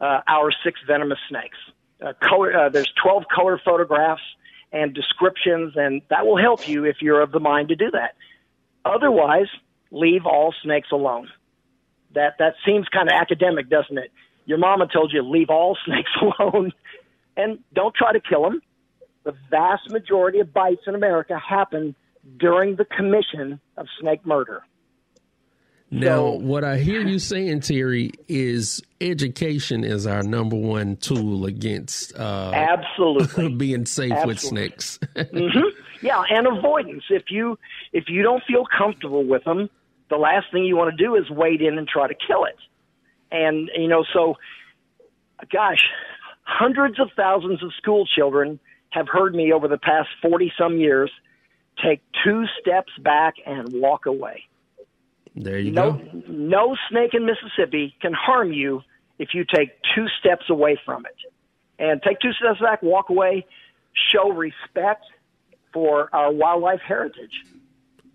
[0.00, 1.56] uh, our six venomous snakes.
[2.04, 4.22] Uh, color, uh, there's 12 color photographs
[4.72, 8.14] and descriptions, and that will help you if you're of the mind to do that.
[8.84, 9.48] Otherwise,
[9.90, 11.28] leave all snakes alone.
[12.14, 14.10] That that seems kind of academic, doesn't it?
[14.46, 16.72] Your mama told you leave all snakes alone,
[17.36, 18.60] and don't try to kill them.
[19.24, 21.94] The vast majority of bites in America happen
[22.38, 24.62] during the commission of snake murder.
[25.90, 31.46] Now, so, what I hear you saying, Terry, is education is our number one tool
[31.46, 34.34] against uh, absolutely being safe absolutely.
[34.34, 34.98] with snakes.
[35.16, 35.68] mm-hmm.
[36.02, 37.04] Yeah, and avoidance.
[37.08, 37.58] If you
[37.92, 39.70] if you don't feel comfortable with them,
[40.10, 42.56] the last thing you want to do is wade in and try to kill it.
[43.32, 44.34] And you know, so
[45.50, 45.82] gosh,
[46.42, 48.60] hundreds of thousands of school children
[48.90, 51.10] have heard me over the past forty some years
[51.82, 54.44] take two steps back and walk away.
[55.38, 56.22] There you no, go.
[56.28, 58.82] No snake in Mississippi can harm you
[59.18, 61.16] if you take two steps away from it.
[61.78, 63.46] And take two steps back, walk away,
[64.12, 65.04] show respect
[65.72, 67.30] for our wildlife heritage.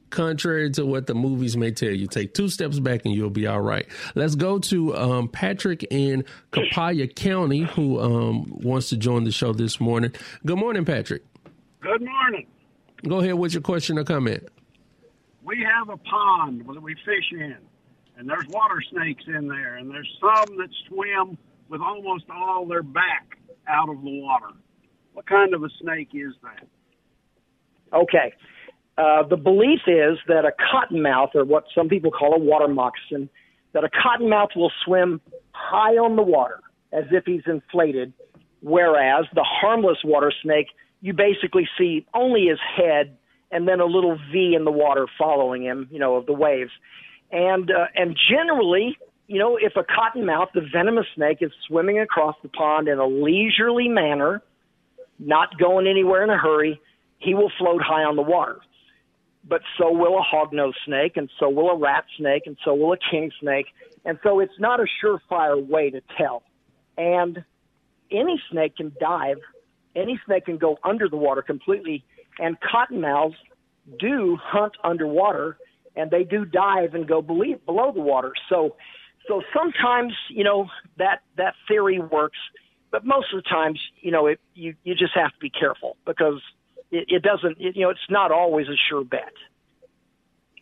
[0.09, 3.47] Contrary to what the movies may tell you, take two steps back and you'll be
[3.47, 3.87] all right.
[4.15, 9.53] Let's go to um, Patrick in Copiah County, who um, wants to join the show
[9.53, 10.11] this morning.
[10.45, 11.23] Good morning, Patrick.
[11.79, 12.47] Good morning.
[13.07, 14.47] Go ahead with your question or comment
[15.45, 17.57] we have a pond that we fish in,
[18.17, 21.37] and there's water snakes in there, and there's some that swim
[21.69, 23.37] with almost all their back
[23.67, 24.55] out of the water.
[25.13, 26.67] What kind of a snake is that?
[27.95, 28.33] Okay.
[28.97, 33.29] Uh, the belief is that a cottonmouth, or what some people call a water moccasin,
[33.73, 35.19] that a cottonmouth will swim
[35.51, 36.59] high on the water
[36.91, 38.13] as if he's inflated,
[38.61, 40.67] whereas the harmless water snake,
[41.01, 43.17] you basically see only his head
[43.53, 46.71] and then a little V in the water following him, you know, of the waves.
[47.31, 48.97] And uh, and generally,
[49.27, 53.05] you know, if a cottonmouth, the venomous snake, is swimming across the pond in a
[53.07, 54.41] leisurely manner,
[55.19, 56.81] not going anywhere in a hurry,
[57.19, 58.59] he will float high on the water.
[59.47, 62.93] But so will a hognose snake, and so will a rat snake, and so will
[62.93, 63.67] a king snake.
[64.05, 66.43] And so it's not a surefire way to tell.
[66.97, 67.43] And
[68.11, 69.37] any snake can dive,
[69.95, 72.03] any snake can go under the water completely
[72.39, 73.35] and cottonmouths
[73.99, 75.57] do hunt underwater
[75.95, 78.33] and they do dive and go below, the water.
[78.49, 78.75] So,
[79.27, 80.67] so sometimes you know
[80.97, 82.39] that that theory works,
[82.91, 85.97] but most of the times you know it, you you just have to be careful
[86.05, 86.41] because
[86.91, 89.33] it, it doesn't it, you know it's not always a sure bet.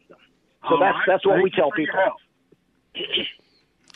[0.10, 1.04] So All that's right.
[1.08, 2.00] that's what Thank we tell people.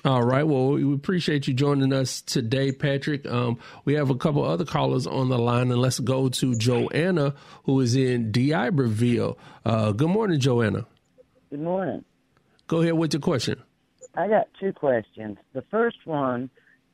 [0.05, 0.15] help.
[0.15, 0.43] All right.
[0.43, 3.25] Well, we appreciate you joining us today, Patrick.
[3.25, 7.33] Um, we have a couple other callers on the line, and let's go to Joanna,
[7.63, 9.37] who is in D'Iberville.
[9.65, 10.85] Uh, good morning, Joanna.
[11.49, 12.03] Good morning.
[12.67, 13.61] Go ahead with your question.
[14.15, 15.37] I got two questions.
[15.53, 16.49] The first one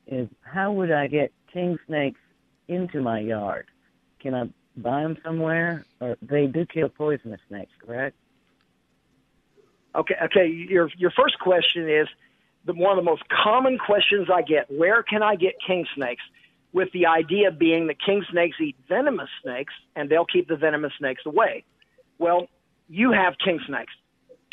[0.06, 2.20] is how would I get king snakes
[2.68, 3.66] into my yard?
[4.20, 5.84] Can I buy them somewhere?
[6.00, 8.16] Or they do kill poisonous snakes, correct?
[9.94, 10.14] Okay.
[10.24, 10.46] Okay.
[10.46, 12.08] Your your first question is
[12.64, 16.22] the, one of the most common questions I get where can I get king snakes?
[16.72, 20.92] With the idea being that king snakes eat venomous snakes and they'll keep the venomous
[20.98, 21.64] snakes away.
[22.18, 22.46] Well,
[22.88, 23.92] you have king snakes.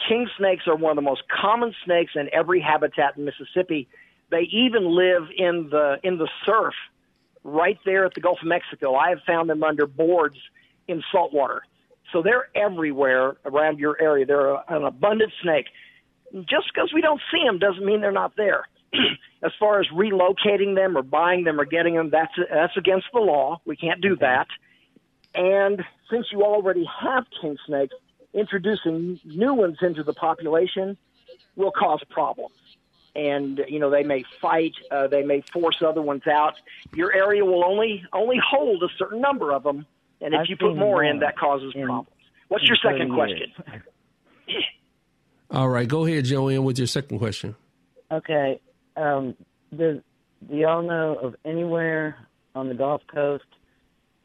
[0.08, 3.88] King snakes are one of the most common snakes in every habitat in Mississippi.
[4.32, 6.74] They even live in the in the surf
[7.44, 8.96] right there at the Gulf of Mexico.
[8.96, 10.38] I have found them under boards
[10.88, 11.64] in salt water.
[12.12, 14.26] So they're everywhere around your area.
[14.26, 15.68] They're an abundant snake
[16.34, 18.66] just because we don't see them doesn't mean they're not there.
[19.44, 23.20] as far as relocating them or buying them or getting them, that's that's against the
[23.20, 23.62] law.
[23.66, 24.48] We can't do that.
[25.36, 27.94] And since you already have king snakes,
[28.34, 30.98] introducing new ones into the population
[31.56, 32.56] will cause problems.
[33.16, 36.56] And you know they may fight, uh, they may force other ones out.
[36.94, 39.86] Your area will only only hold a certain number of them,
[40.22, 42.10] and if I've you put more in, that causes in- problems.
[42.50, 43.54] What's in your second 30 question?
[45.52, 45.60] years.
[45.60, 47.56] All right, go ahead, Joanne, with your second question.
[48.12, 48.60] Okay.
[48.96, 49.36] Um,
[49.76, 50.02] do,
[50.50, 52.18] do y'all know of anywhere
[52.56, 53.46] on the Gulf Coast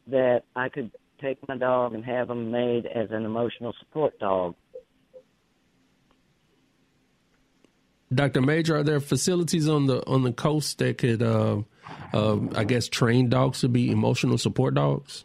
[0.06, 4.54] that I could take my dog and have him made as an emotional support dog?
[8.12, 8.42] Dr.
[8.42, 11.62] Majure, are there facilities on the on the coast that could, uh,
[12.12, 15.24] uh, I guess, train dogs to be emotional support dogs?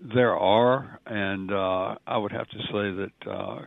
[0.00, 3.62] There are, and uh, I would have to say that uh,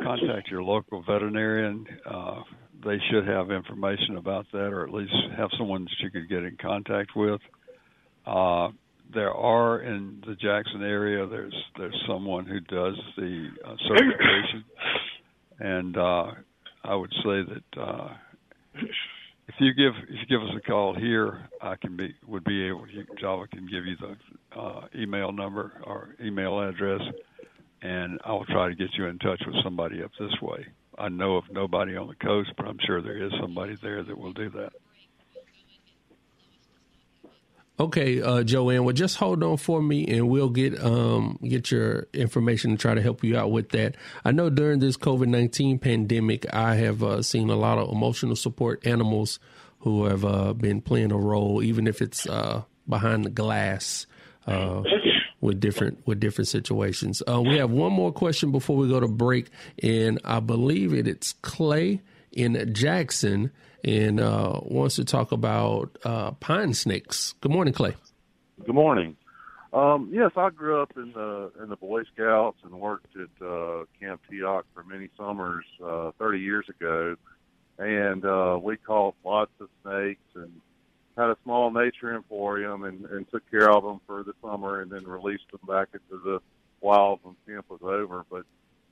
[0.00, 1.86] contact your local veterinarian.
[2.08, 2.42] Uh,
[2.84, 6.44] they should have information about that, or at least have someone that you could get
[6.44, 7.40] in contact with.
[8.26, 8.68] Uh,
[9.14, 11.26] there are in the Jackson area.
[11.26, 14.64] There's there's someone who does the uh, certification,
[15.60, 16.26] and uh,
[16.84, 18.08] I would say that uh,
[19.48, 22.66] if you give if you give us a call here, I can be would be
[22.68, 22.88] able.
[22.88, 27.00] You, Java can give you the uh, email number or email address,
[27.82, 30.66] and I will try to get you in touch with somebody up this way.
[30.98, 34.16] I know of nobody on the coast, but I'm sure there is somebody there that
[34.16, 34.72] will do that.
[37.80, 42.06] Okay, uh, Joanne, well, just hold on for me, and we'll get um, get your
[42.12, 43.96] information and try to help you out with that.
[44.24, 48.36] I know during this COVID nineteen pandemic, I have uh, seen a lot of emotional
[48.36, 49.40] support animals
[49.80, 54.06] who have uh, been playing a role, even if it's uh, behind the glass.
[55.42, 59.08] With different with different situations, uh, we have one more question before we go to
[59.08, 59.50] break,
[59.82, 63.50] and I believe it, it's Clay in Jackson,
[63.82, 67.34] and uh, wants to talk about uh, pine snakes.
[67.40, 67.96] Good morning, Clay.
[68.64, 69.16] Good morning.
[69.72, 73.84] Um, yes, I grew up in the in the Boy Scouts and worked at uh,
[73.98, 77.16] Camp Tiak for many summers uh, 30 years ago,
[77.78, 80.52] and uh, we caught lots of snakes and
[81.16, 84.90] had a small nature emporium and, and took care of them for the summer and
[84.90, 86.38] then released them back into the
[86.80, 88.24] wild when camp was over.
[88.30, 88.44] But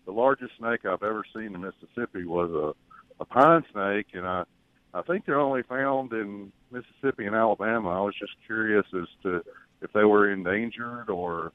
[0.06, 4.44] the largest snake I've ever seen in Mississippi was a, a pine snake, and I
[4.92, 7.90] I think they're only found in Mississippi and Alabama.
[7.90, 9.42] I was just curious as to
[9.82, 11.52] if they were endangered or,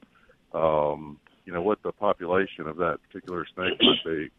[0.54, 4.30] um, you know, what the population of that particular snake might be.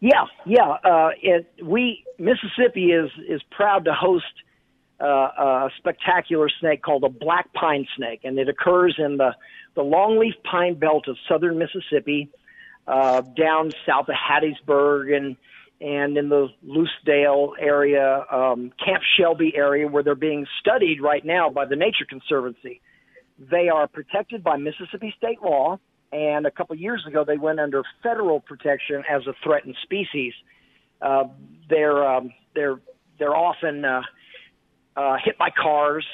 [0.00, 0.76] Yeah, yeah.
[0.84, 4.24] Uh, it, we Mississippi is is proud to host
[5.00, 9.34] uh, a spectacular snake called a black pine snake, and it occurs in the
[9.74, 12.30] the longleaf pine belt of southern Mississippi,
[12.86, 15.36] uh, down south of Hattiesburg and
[15.80, 21.50] and in the Lucedale area, um, Camp Shelby area, where they're being studied right now
[21.50, 22.80] by the Nature Conservancy.
[23.38, 25.78] They are protected by Mississippi state law,
[26.12, 30.32] and a couple years ago they went under federal protection as a threatened species.
[31.00, 31.24] Uh,
[31.68, 32.80] they're um, they're
[33.18, 34.02] they're often uh,
[34.96, 36.06] uh, hit by cars,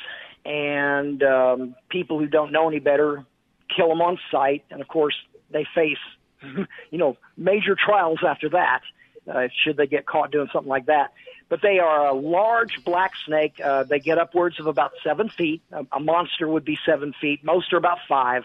[0.44, 3.24] and um, people who don't know any better
[3.74, 5.14] kill them on sight, and of course
[5.50, 5.98] they face
[6.90, 8.80] you know major trials after that.
[9.32, 11.12] Uh, should they get caught doing something like that?
[11.48, 13.60] But they are a large black snake.
[13.62, 15.62] Uh, they get upwards of about seven feet.
[15.70, 17.44] A, a monster would be seven feet.
[17.44, 18.42] Most are about five.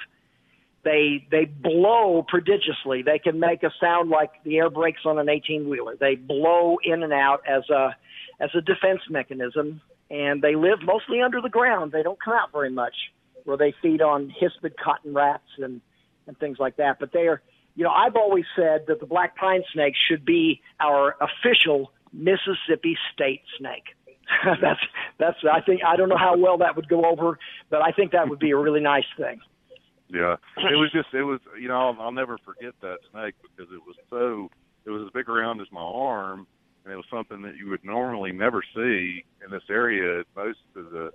[0.84, 3.02] They they blow prodigiously.
[3.02, 5.96] They can make a sound like the air brakes on an 18 wheeler.
[6.00, 7.96] They blow in and out as a
[8.40, 11.92] as a defense mechanism, and they live mostly under the ground.
[11.92, 12.96] They don't come out very much,
[13.44, 15.82] where they feed on hispid cotton rats and
[16.28, 16.98] and things like that.
[17.00, 17.42] But they are,
[17.76, 22.98] you know, I've always said that the black pine snake should be our official Mississippi
[23.14, 23.84] state snake.
[24.62, 24.80] that's
[25.20, 28.12] that's I think I don't know how well that would go over, but I think
[28.12, 29.40] that would be a really nice thing.
[30.10, 33.72] Yeah, it was just it was you know I'll, I'll never forget that snake because
[33.74, 34.50] it was so
[34.86, 36.48] it was as big around as my arm,
[36.84, 40.24] and it was something that you would normally never see in this area.
[40.36, 41.12] Most of the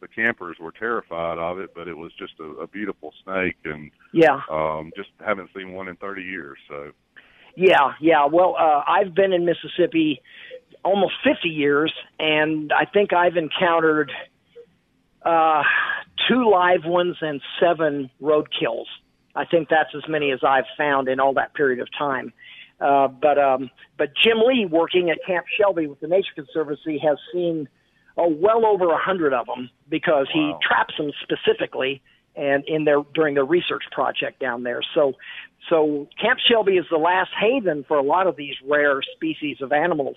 [0.00, 3.90] the campers were terrified of it, but it was just a, a beautiful snake, and
[4.12, 4.40] Yeah.
[4.50, 6.58] um, just haven't seen one in 30 years.
[6.68, 6.90] So
[7.56, 8.26] Yeah, yeah.
[8.30, 10.20] Well, uh, I've been in Mississippi
[10.84, 14.12] almost 50 years, and I think I've encountered
[15.24, 15.62] uh,
[16.28, 18.88] two live ones and seven road kills.
[19.34, 22.32] I think that's as many as I've found in all that period of time.
[22.80, 27.18] Uh, but um, but Jim Lee, working at Camp Shelby with the Nature Conservancy, has
[27.32, 27.68] seen
[28.16, 32.02] oh, well over a hundred of them because he traps them specifically
[32.36, 34.80] and in their during their research project down there.
[34.94, 35.14] So
[35.70, 39.72] so Camp Shelby is the last haven for a lot of these rare species of
[39.72, 40.16] animals,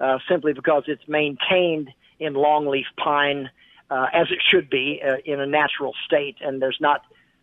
[0.00, 3.50] uh, simply because it's maintained in longleaf pine
[3.90, 7.02] uh, as it should be uh, in a natural state, and there's not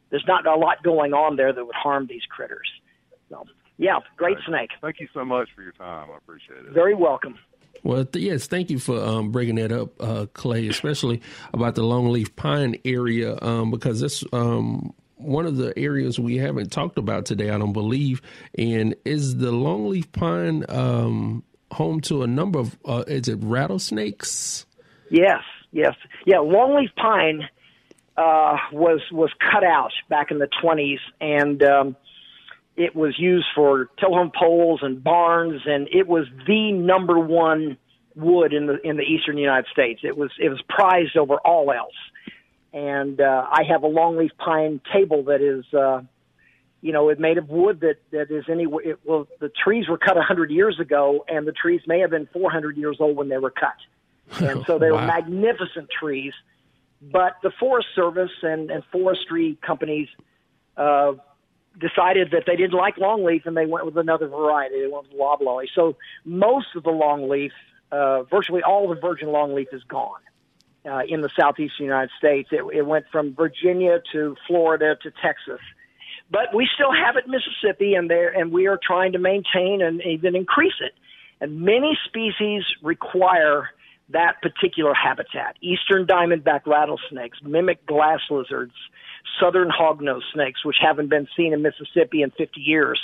[0.09, 2.69] there's not a lot going on there that would harm these critters.
[3.29, 3.45] So,
[3.77, 4.45] yeah, great Right.
[4.45, 4.69] snake.
[4.79, 6.09] Thank you so much for your time.
[6.13, 6.71] I appreciate it.
[6.71, 7.39] Very welcome.
[7.83, 11.21] Well, th- yes, thank you for um, bringing that up, uh, Clay, especially
[11.51, 16.71] about the longleaf pine area, um, because that's um, one of the areas we haven't
[16.71, 18.21] talked about today, I don't believe.
[18.57, 24.65] And is the longleaf pine um, home to a number of, uh, is it rattlesnakes?
[25.09, 25.41] Yes,
[25.71, 25.95] yes,
[26.25, 26.37] yeah.
[26.37, 27.47] Longleaf pine
[28.17, 31.95] uh, was was cut out back in the 20s, and um,
[32.75, 37.77] it was used for telephone poles and barns, and it was the number one
[38.15, 40.01] wood in the in the eastern United States.
[40.03, 41.93] It was it was prized over all else.
[42.73, 46.01] And uh, I have a longleaf pine table that is, uh,
[46.81, 48.65] you know, it made of wood that that is any.
[48.83, 52.09] It, well, the trees were cut a hundred years ago, and the trees may have
[52.09, 53.75] been 400 years old when they were cut
[54.39, 56.33] and so they were magnificent trees.
[57.01, 60.07] But the Forest Service and, and forestry companies
[60.77, 61.13] uh,
[61.79, 64.81] decided that they didn't like longleaf, and they went with another variety.
[64.81, 65.69] They went with loblolly.
[65.75, 67.51] So most of the longleaf,
[67.91, 70.21] uh, virtually all of the virgin longleaf, is gone
[70.85, 72.49] uh, in the southeastern United States.
[72.51, 75.59] It, it went from Virginia to Florida to Texas.
[76.31, 79.81] But we still have it in Mississippi, and there, and we are trying to maintain
[79.81, 80.93] and even increase it.
[81.41, 83.69] And many species require
[84.09, 85.55] that particular habitat.
[85.61, 88.73] Eastern diamondback rattlesnakes, mimic glass lizards,
[89.39, 92.99] southern hognose snakes, which haven't been seen in Mississippi in 50 years.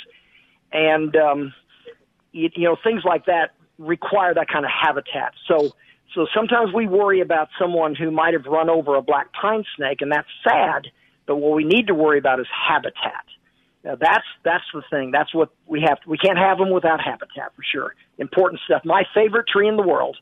[0.72, 1.54] And, um,
[2.32, 5.32] you, you know, things like that require that kind of habitat.
[5.48, 5.72] So,
[6.14, 10.00] so sometimes we worry about someone who might have run over a black pine snake,
[10.00, 10.88] and that's sad.
[11.26, 13.24] But what we need to worry about is habitat.
[13.84, 15.10] Now, that's that's the thing.
[15.10, 15.98] That's what we have.
[16.06, 17.94] We can't have them without habitat for sure.
[18.18, 18.82] Important stuff.
[18.84, 20.18] My favorite tree in the world.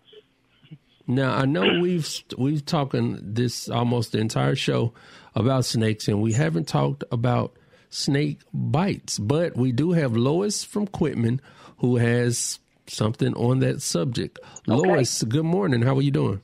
[1.11, 2.07] Now I know we've
[2.37, 4.93] we've talking this almost the entire show
[5.35, 7.57] about snakes, and we haven't talked about
[7.89, 11.41] snake bites, but we do have Lois from Quitman
[11.79, 14.39] who has something on that subject.
[14.67, 15.81] Lois, good morning.
[15.81, 16.43] How are you doing?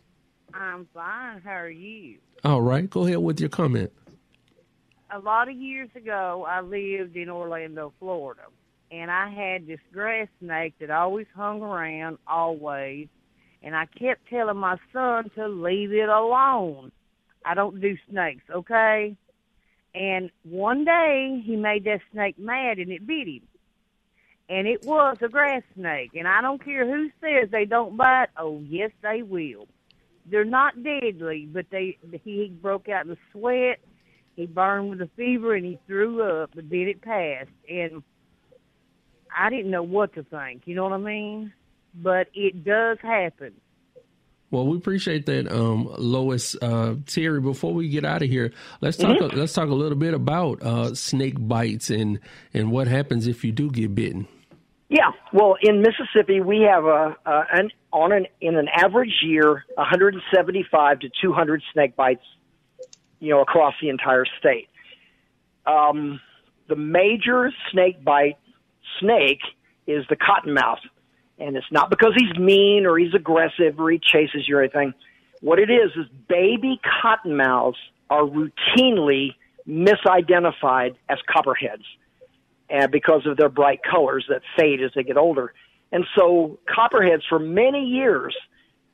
[0.55, 1.43] I'm fine.
[1.43, 2.17] How are you?
[2.43, 3.93] All right, go ahead with your comment.
[5.11, 8.45] A lot of years ago, I lived in Orlando, Florida,
[8.91, 13.09] and I had this grass snake that always hung around, always,
[13.65, 16.93] and I kept telling my son to leave it alone.
[17.47, 19.17] I don't do snakes, okay?
[19.95, 23.43] And one day, he made that snake mad and it bit him.
[24.51, 28.27] And it was a grass snake, and I don't care who says they don't bite.
[28.37, 29.67] Oh, yes, they will.
[30.31, 33.79] They're not deadly, but they he broke out in a sweat.
[34.37, 37.51] He burned with a fever and he threw up, but then it passed.
[37.69, 38.03] And
[39.35, 40.63] I didn't know what to think.
[40.67, 41.53] You know what I mean?
[41.95, 43.53] But it does happen.
[44.51, 46.55] Well, we appreciate that, um, Lois.
[46.61, 49.17] Uh, Terry, before we get out of here, let's talk.
[49.17, 49.35] Mhm.
[49.35, 52.21] Let's talk a little bit about uh, snake bites and
[52.53, 54.29] and what happens if you do get bitten.
[54.91, 59.65] Yeah, well, in Mississippi, we have a, uh, an on an in an average year,
[59.77, 62.25] 175 to 200 snake bites,
[63.19, 64.69] you know, across the entire state.
[65.67, 66.21] Um,
[66.69, 68.37] the major snake bite
[69.01, 69.41] snake
[69.87, 70.79] is the cottonmouth,
[71.39, 74.95] and it's not because he's mean or he's aggressive or he chases you or anything.
[75.41, 77.75] What it is is baby cottonmouths
[78.11, 79.35] are routinely
[79.69, 81.85] misidentified as copperheads
[82.71, 85.53] and because of their bright colors that fade as they get older.
[85.93, 88.35] And so copperheads for many years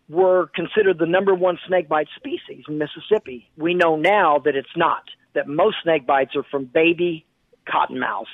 [0.08, 3.48] were considered the number one snake bite species in Mississippi.
[3.56, 7.24] We know now that it's not, that most snake bites are from baby
[7.66, 8.26] cottonmouths.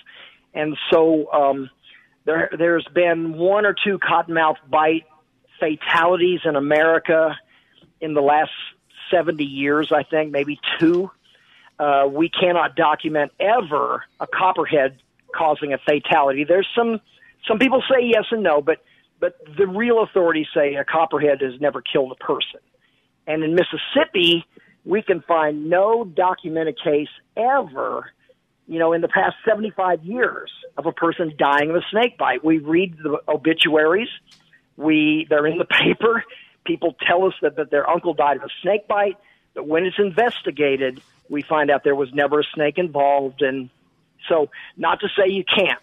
[0.54, 1.70] And so um,
[2.27, 5.05] there, there's been one or two cottonmouth bite
[5.59, 7.37] fatalities in America
[8.01, 8.51] in the last
[9.11, 11.11] 70 years, I think, maybe two.
[11.79, 14.99] Uh, we cannot document ever a copperhead
[15.35, 16.45] causing a fatality.
[16.45, 17.01] There's some
[17.47, 18.83] some people say yes and no, but
[19.20, 22.61] but the real authorities say a copperhead has never killed a person.
[23.27, 24.45] And in Mississippi,
[24.85, 28.11] we can find no documented case ever,
[28.66, 32.45] you know, in the past 75 years of a person dying of a snake bite.
[32.45, 34.09] We read the obituaries.
[34.77, 36.24] We they're in the paper.
[36.64, 39.16] People tell us that, that their uncle died of a snake bite,
[39.55, 43.70] but when it's investigated, we find out there was never a snake involved and
[44.29, 45.79] so, not to say you can't.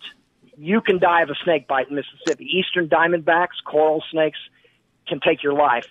[0.57, 2.45] You can die of a snake bite in Mississippi.
[2.45, 4.39] Eastern diamondbacks, coral snakes
[5.07, 5.87] can take your life.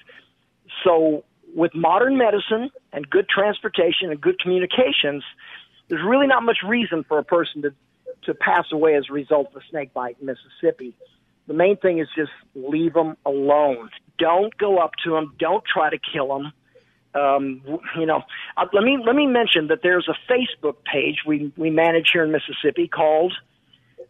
[0.84, 1.24] So,
[1.54, 5.22] with modern medicine and good transportation and good communications,
[5.88, 7.74] there's really not much reason for a person to,
[8.24, 10.94] to pass away as a result of a snake bite in Mississippi.
[11.46, 13.90] The main thing is just leave them alone.
[14.18, 15.34] Don't go up to them.
[15.38, 16.52] Don't try to kill them.
[17.14, 17.62] Um,
[17.98, 18.22] you know,
[18.56, 22.24] uh, let me let me mention that there's a Facebook page we we manage here
[22.24, 23.34] in Mississippi called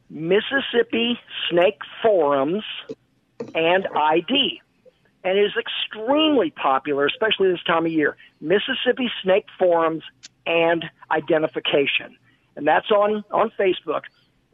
[0.08, 1.18] Mississippi
[1.50, 2.62] Snake Forums
[3.54, 4.60] and ID,
[5.24, 8.16] and it is extremely popular, especially this time of year.
[8.40, 10.04] Mississippi Snake Forums
[10.46, 12.16] and Identification,
[12.56, 14.02] and that's on on Facebook.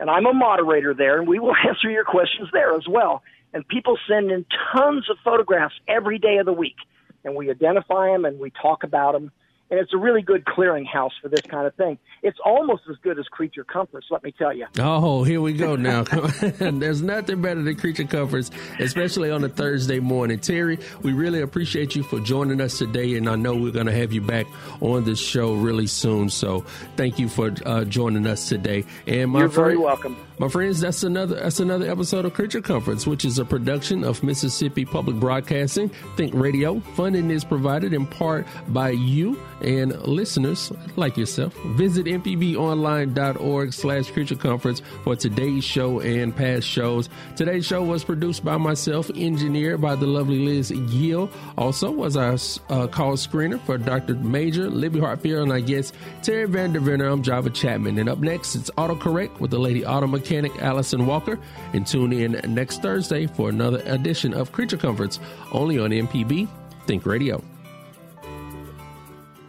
[0.01, 3.23] And I'm a moderator there, and we will answer your questions there as well.
[3.53, 6.77] And people send in tons of photographs every day of the week,
[7.25, 9.33] and we identify them and we talk about them
[9.71, 11.99] and it's a really good clearinghouse for this kind of thing.
[12.23, 14.67] It's almost as good as Creature Comforts, let me tell you.
[14.79, 16.03] Oh, here we go now.
[16.59, 20.39] There's nothing better than Creature Comforts, especially on a Thursday morning.
[20.39, 23.93] Terry, we really appreciate you for joining us today, and I know we're going to
[23.93, 24.47] have you back
[24.81, 26.31] on the show really soon.
[26.31, 26.61] So
[26.97, 28.85] thank you for uh, joining us today.
[29.07, 30.17] And my You're friend, very welcome.
[30.41, 34.23] My friends, that's another that's another episode of Creature Comforts, which is a production of
[34.23, 36.79] Mississippi Public Broadcasting, Think Radio.
[36.95, 41.55] Funding is provided in part by you and listeners like yourself.
[41.77, 47.09] Visit mpbonline.org slash creature comforts for today's show and past shows.
[47.37, 51.31] Today's show was produced by myself, engineered by the lovely Liz Gill.
[51.57, 52.35] Also was our
[52.71, 54.15] uh, call screener for Dr.
[54.15, 55.93] Majure, Libby Hartfield, and I guess
[56.23, 57.11] Terry Van Vandeventer.
[57.13, 57.99] I'm Java Chapman.
[57.99, 61.39] And up next, it's AutoCorrect with the lady auto mechanic Allison Walker.
[61.73, 65.19] And tune in next Thursday for another edition of Creature Comforts,
[65.53, 66.49] only on MPB
[66.87, 67.43] Think Radio.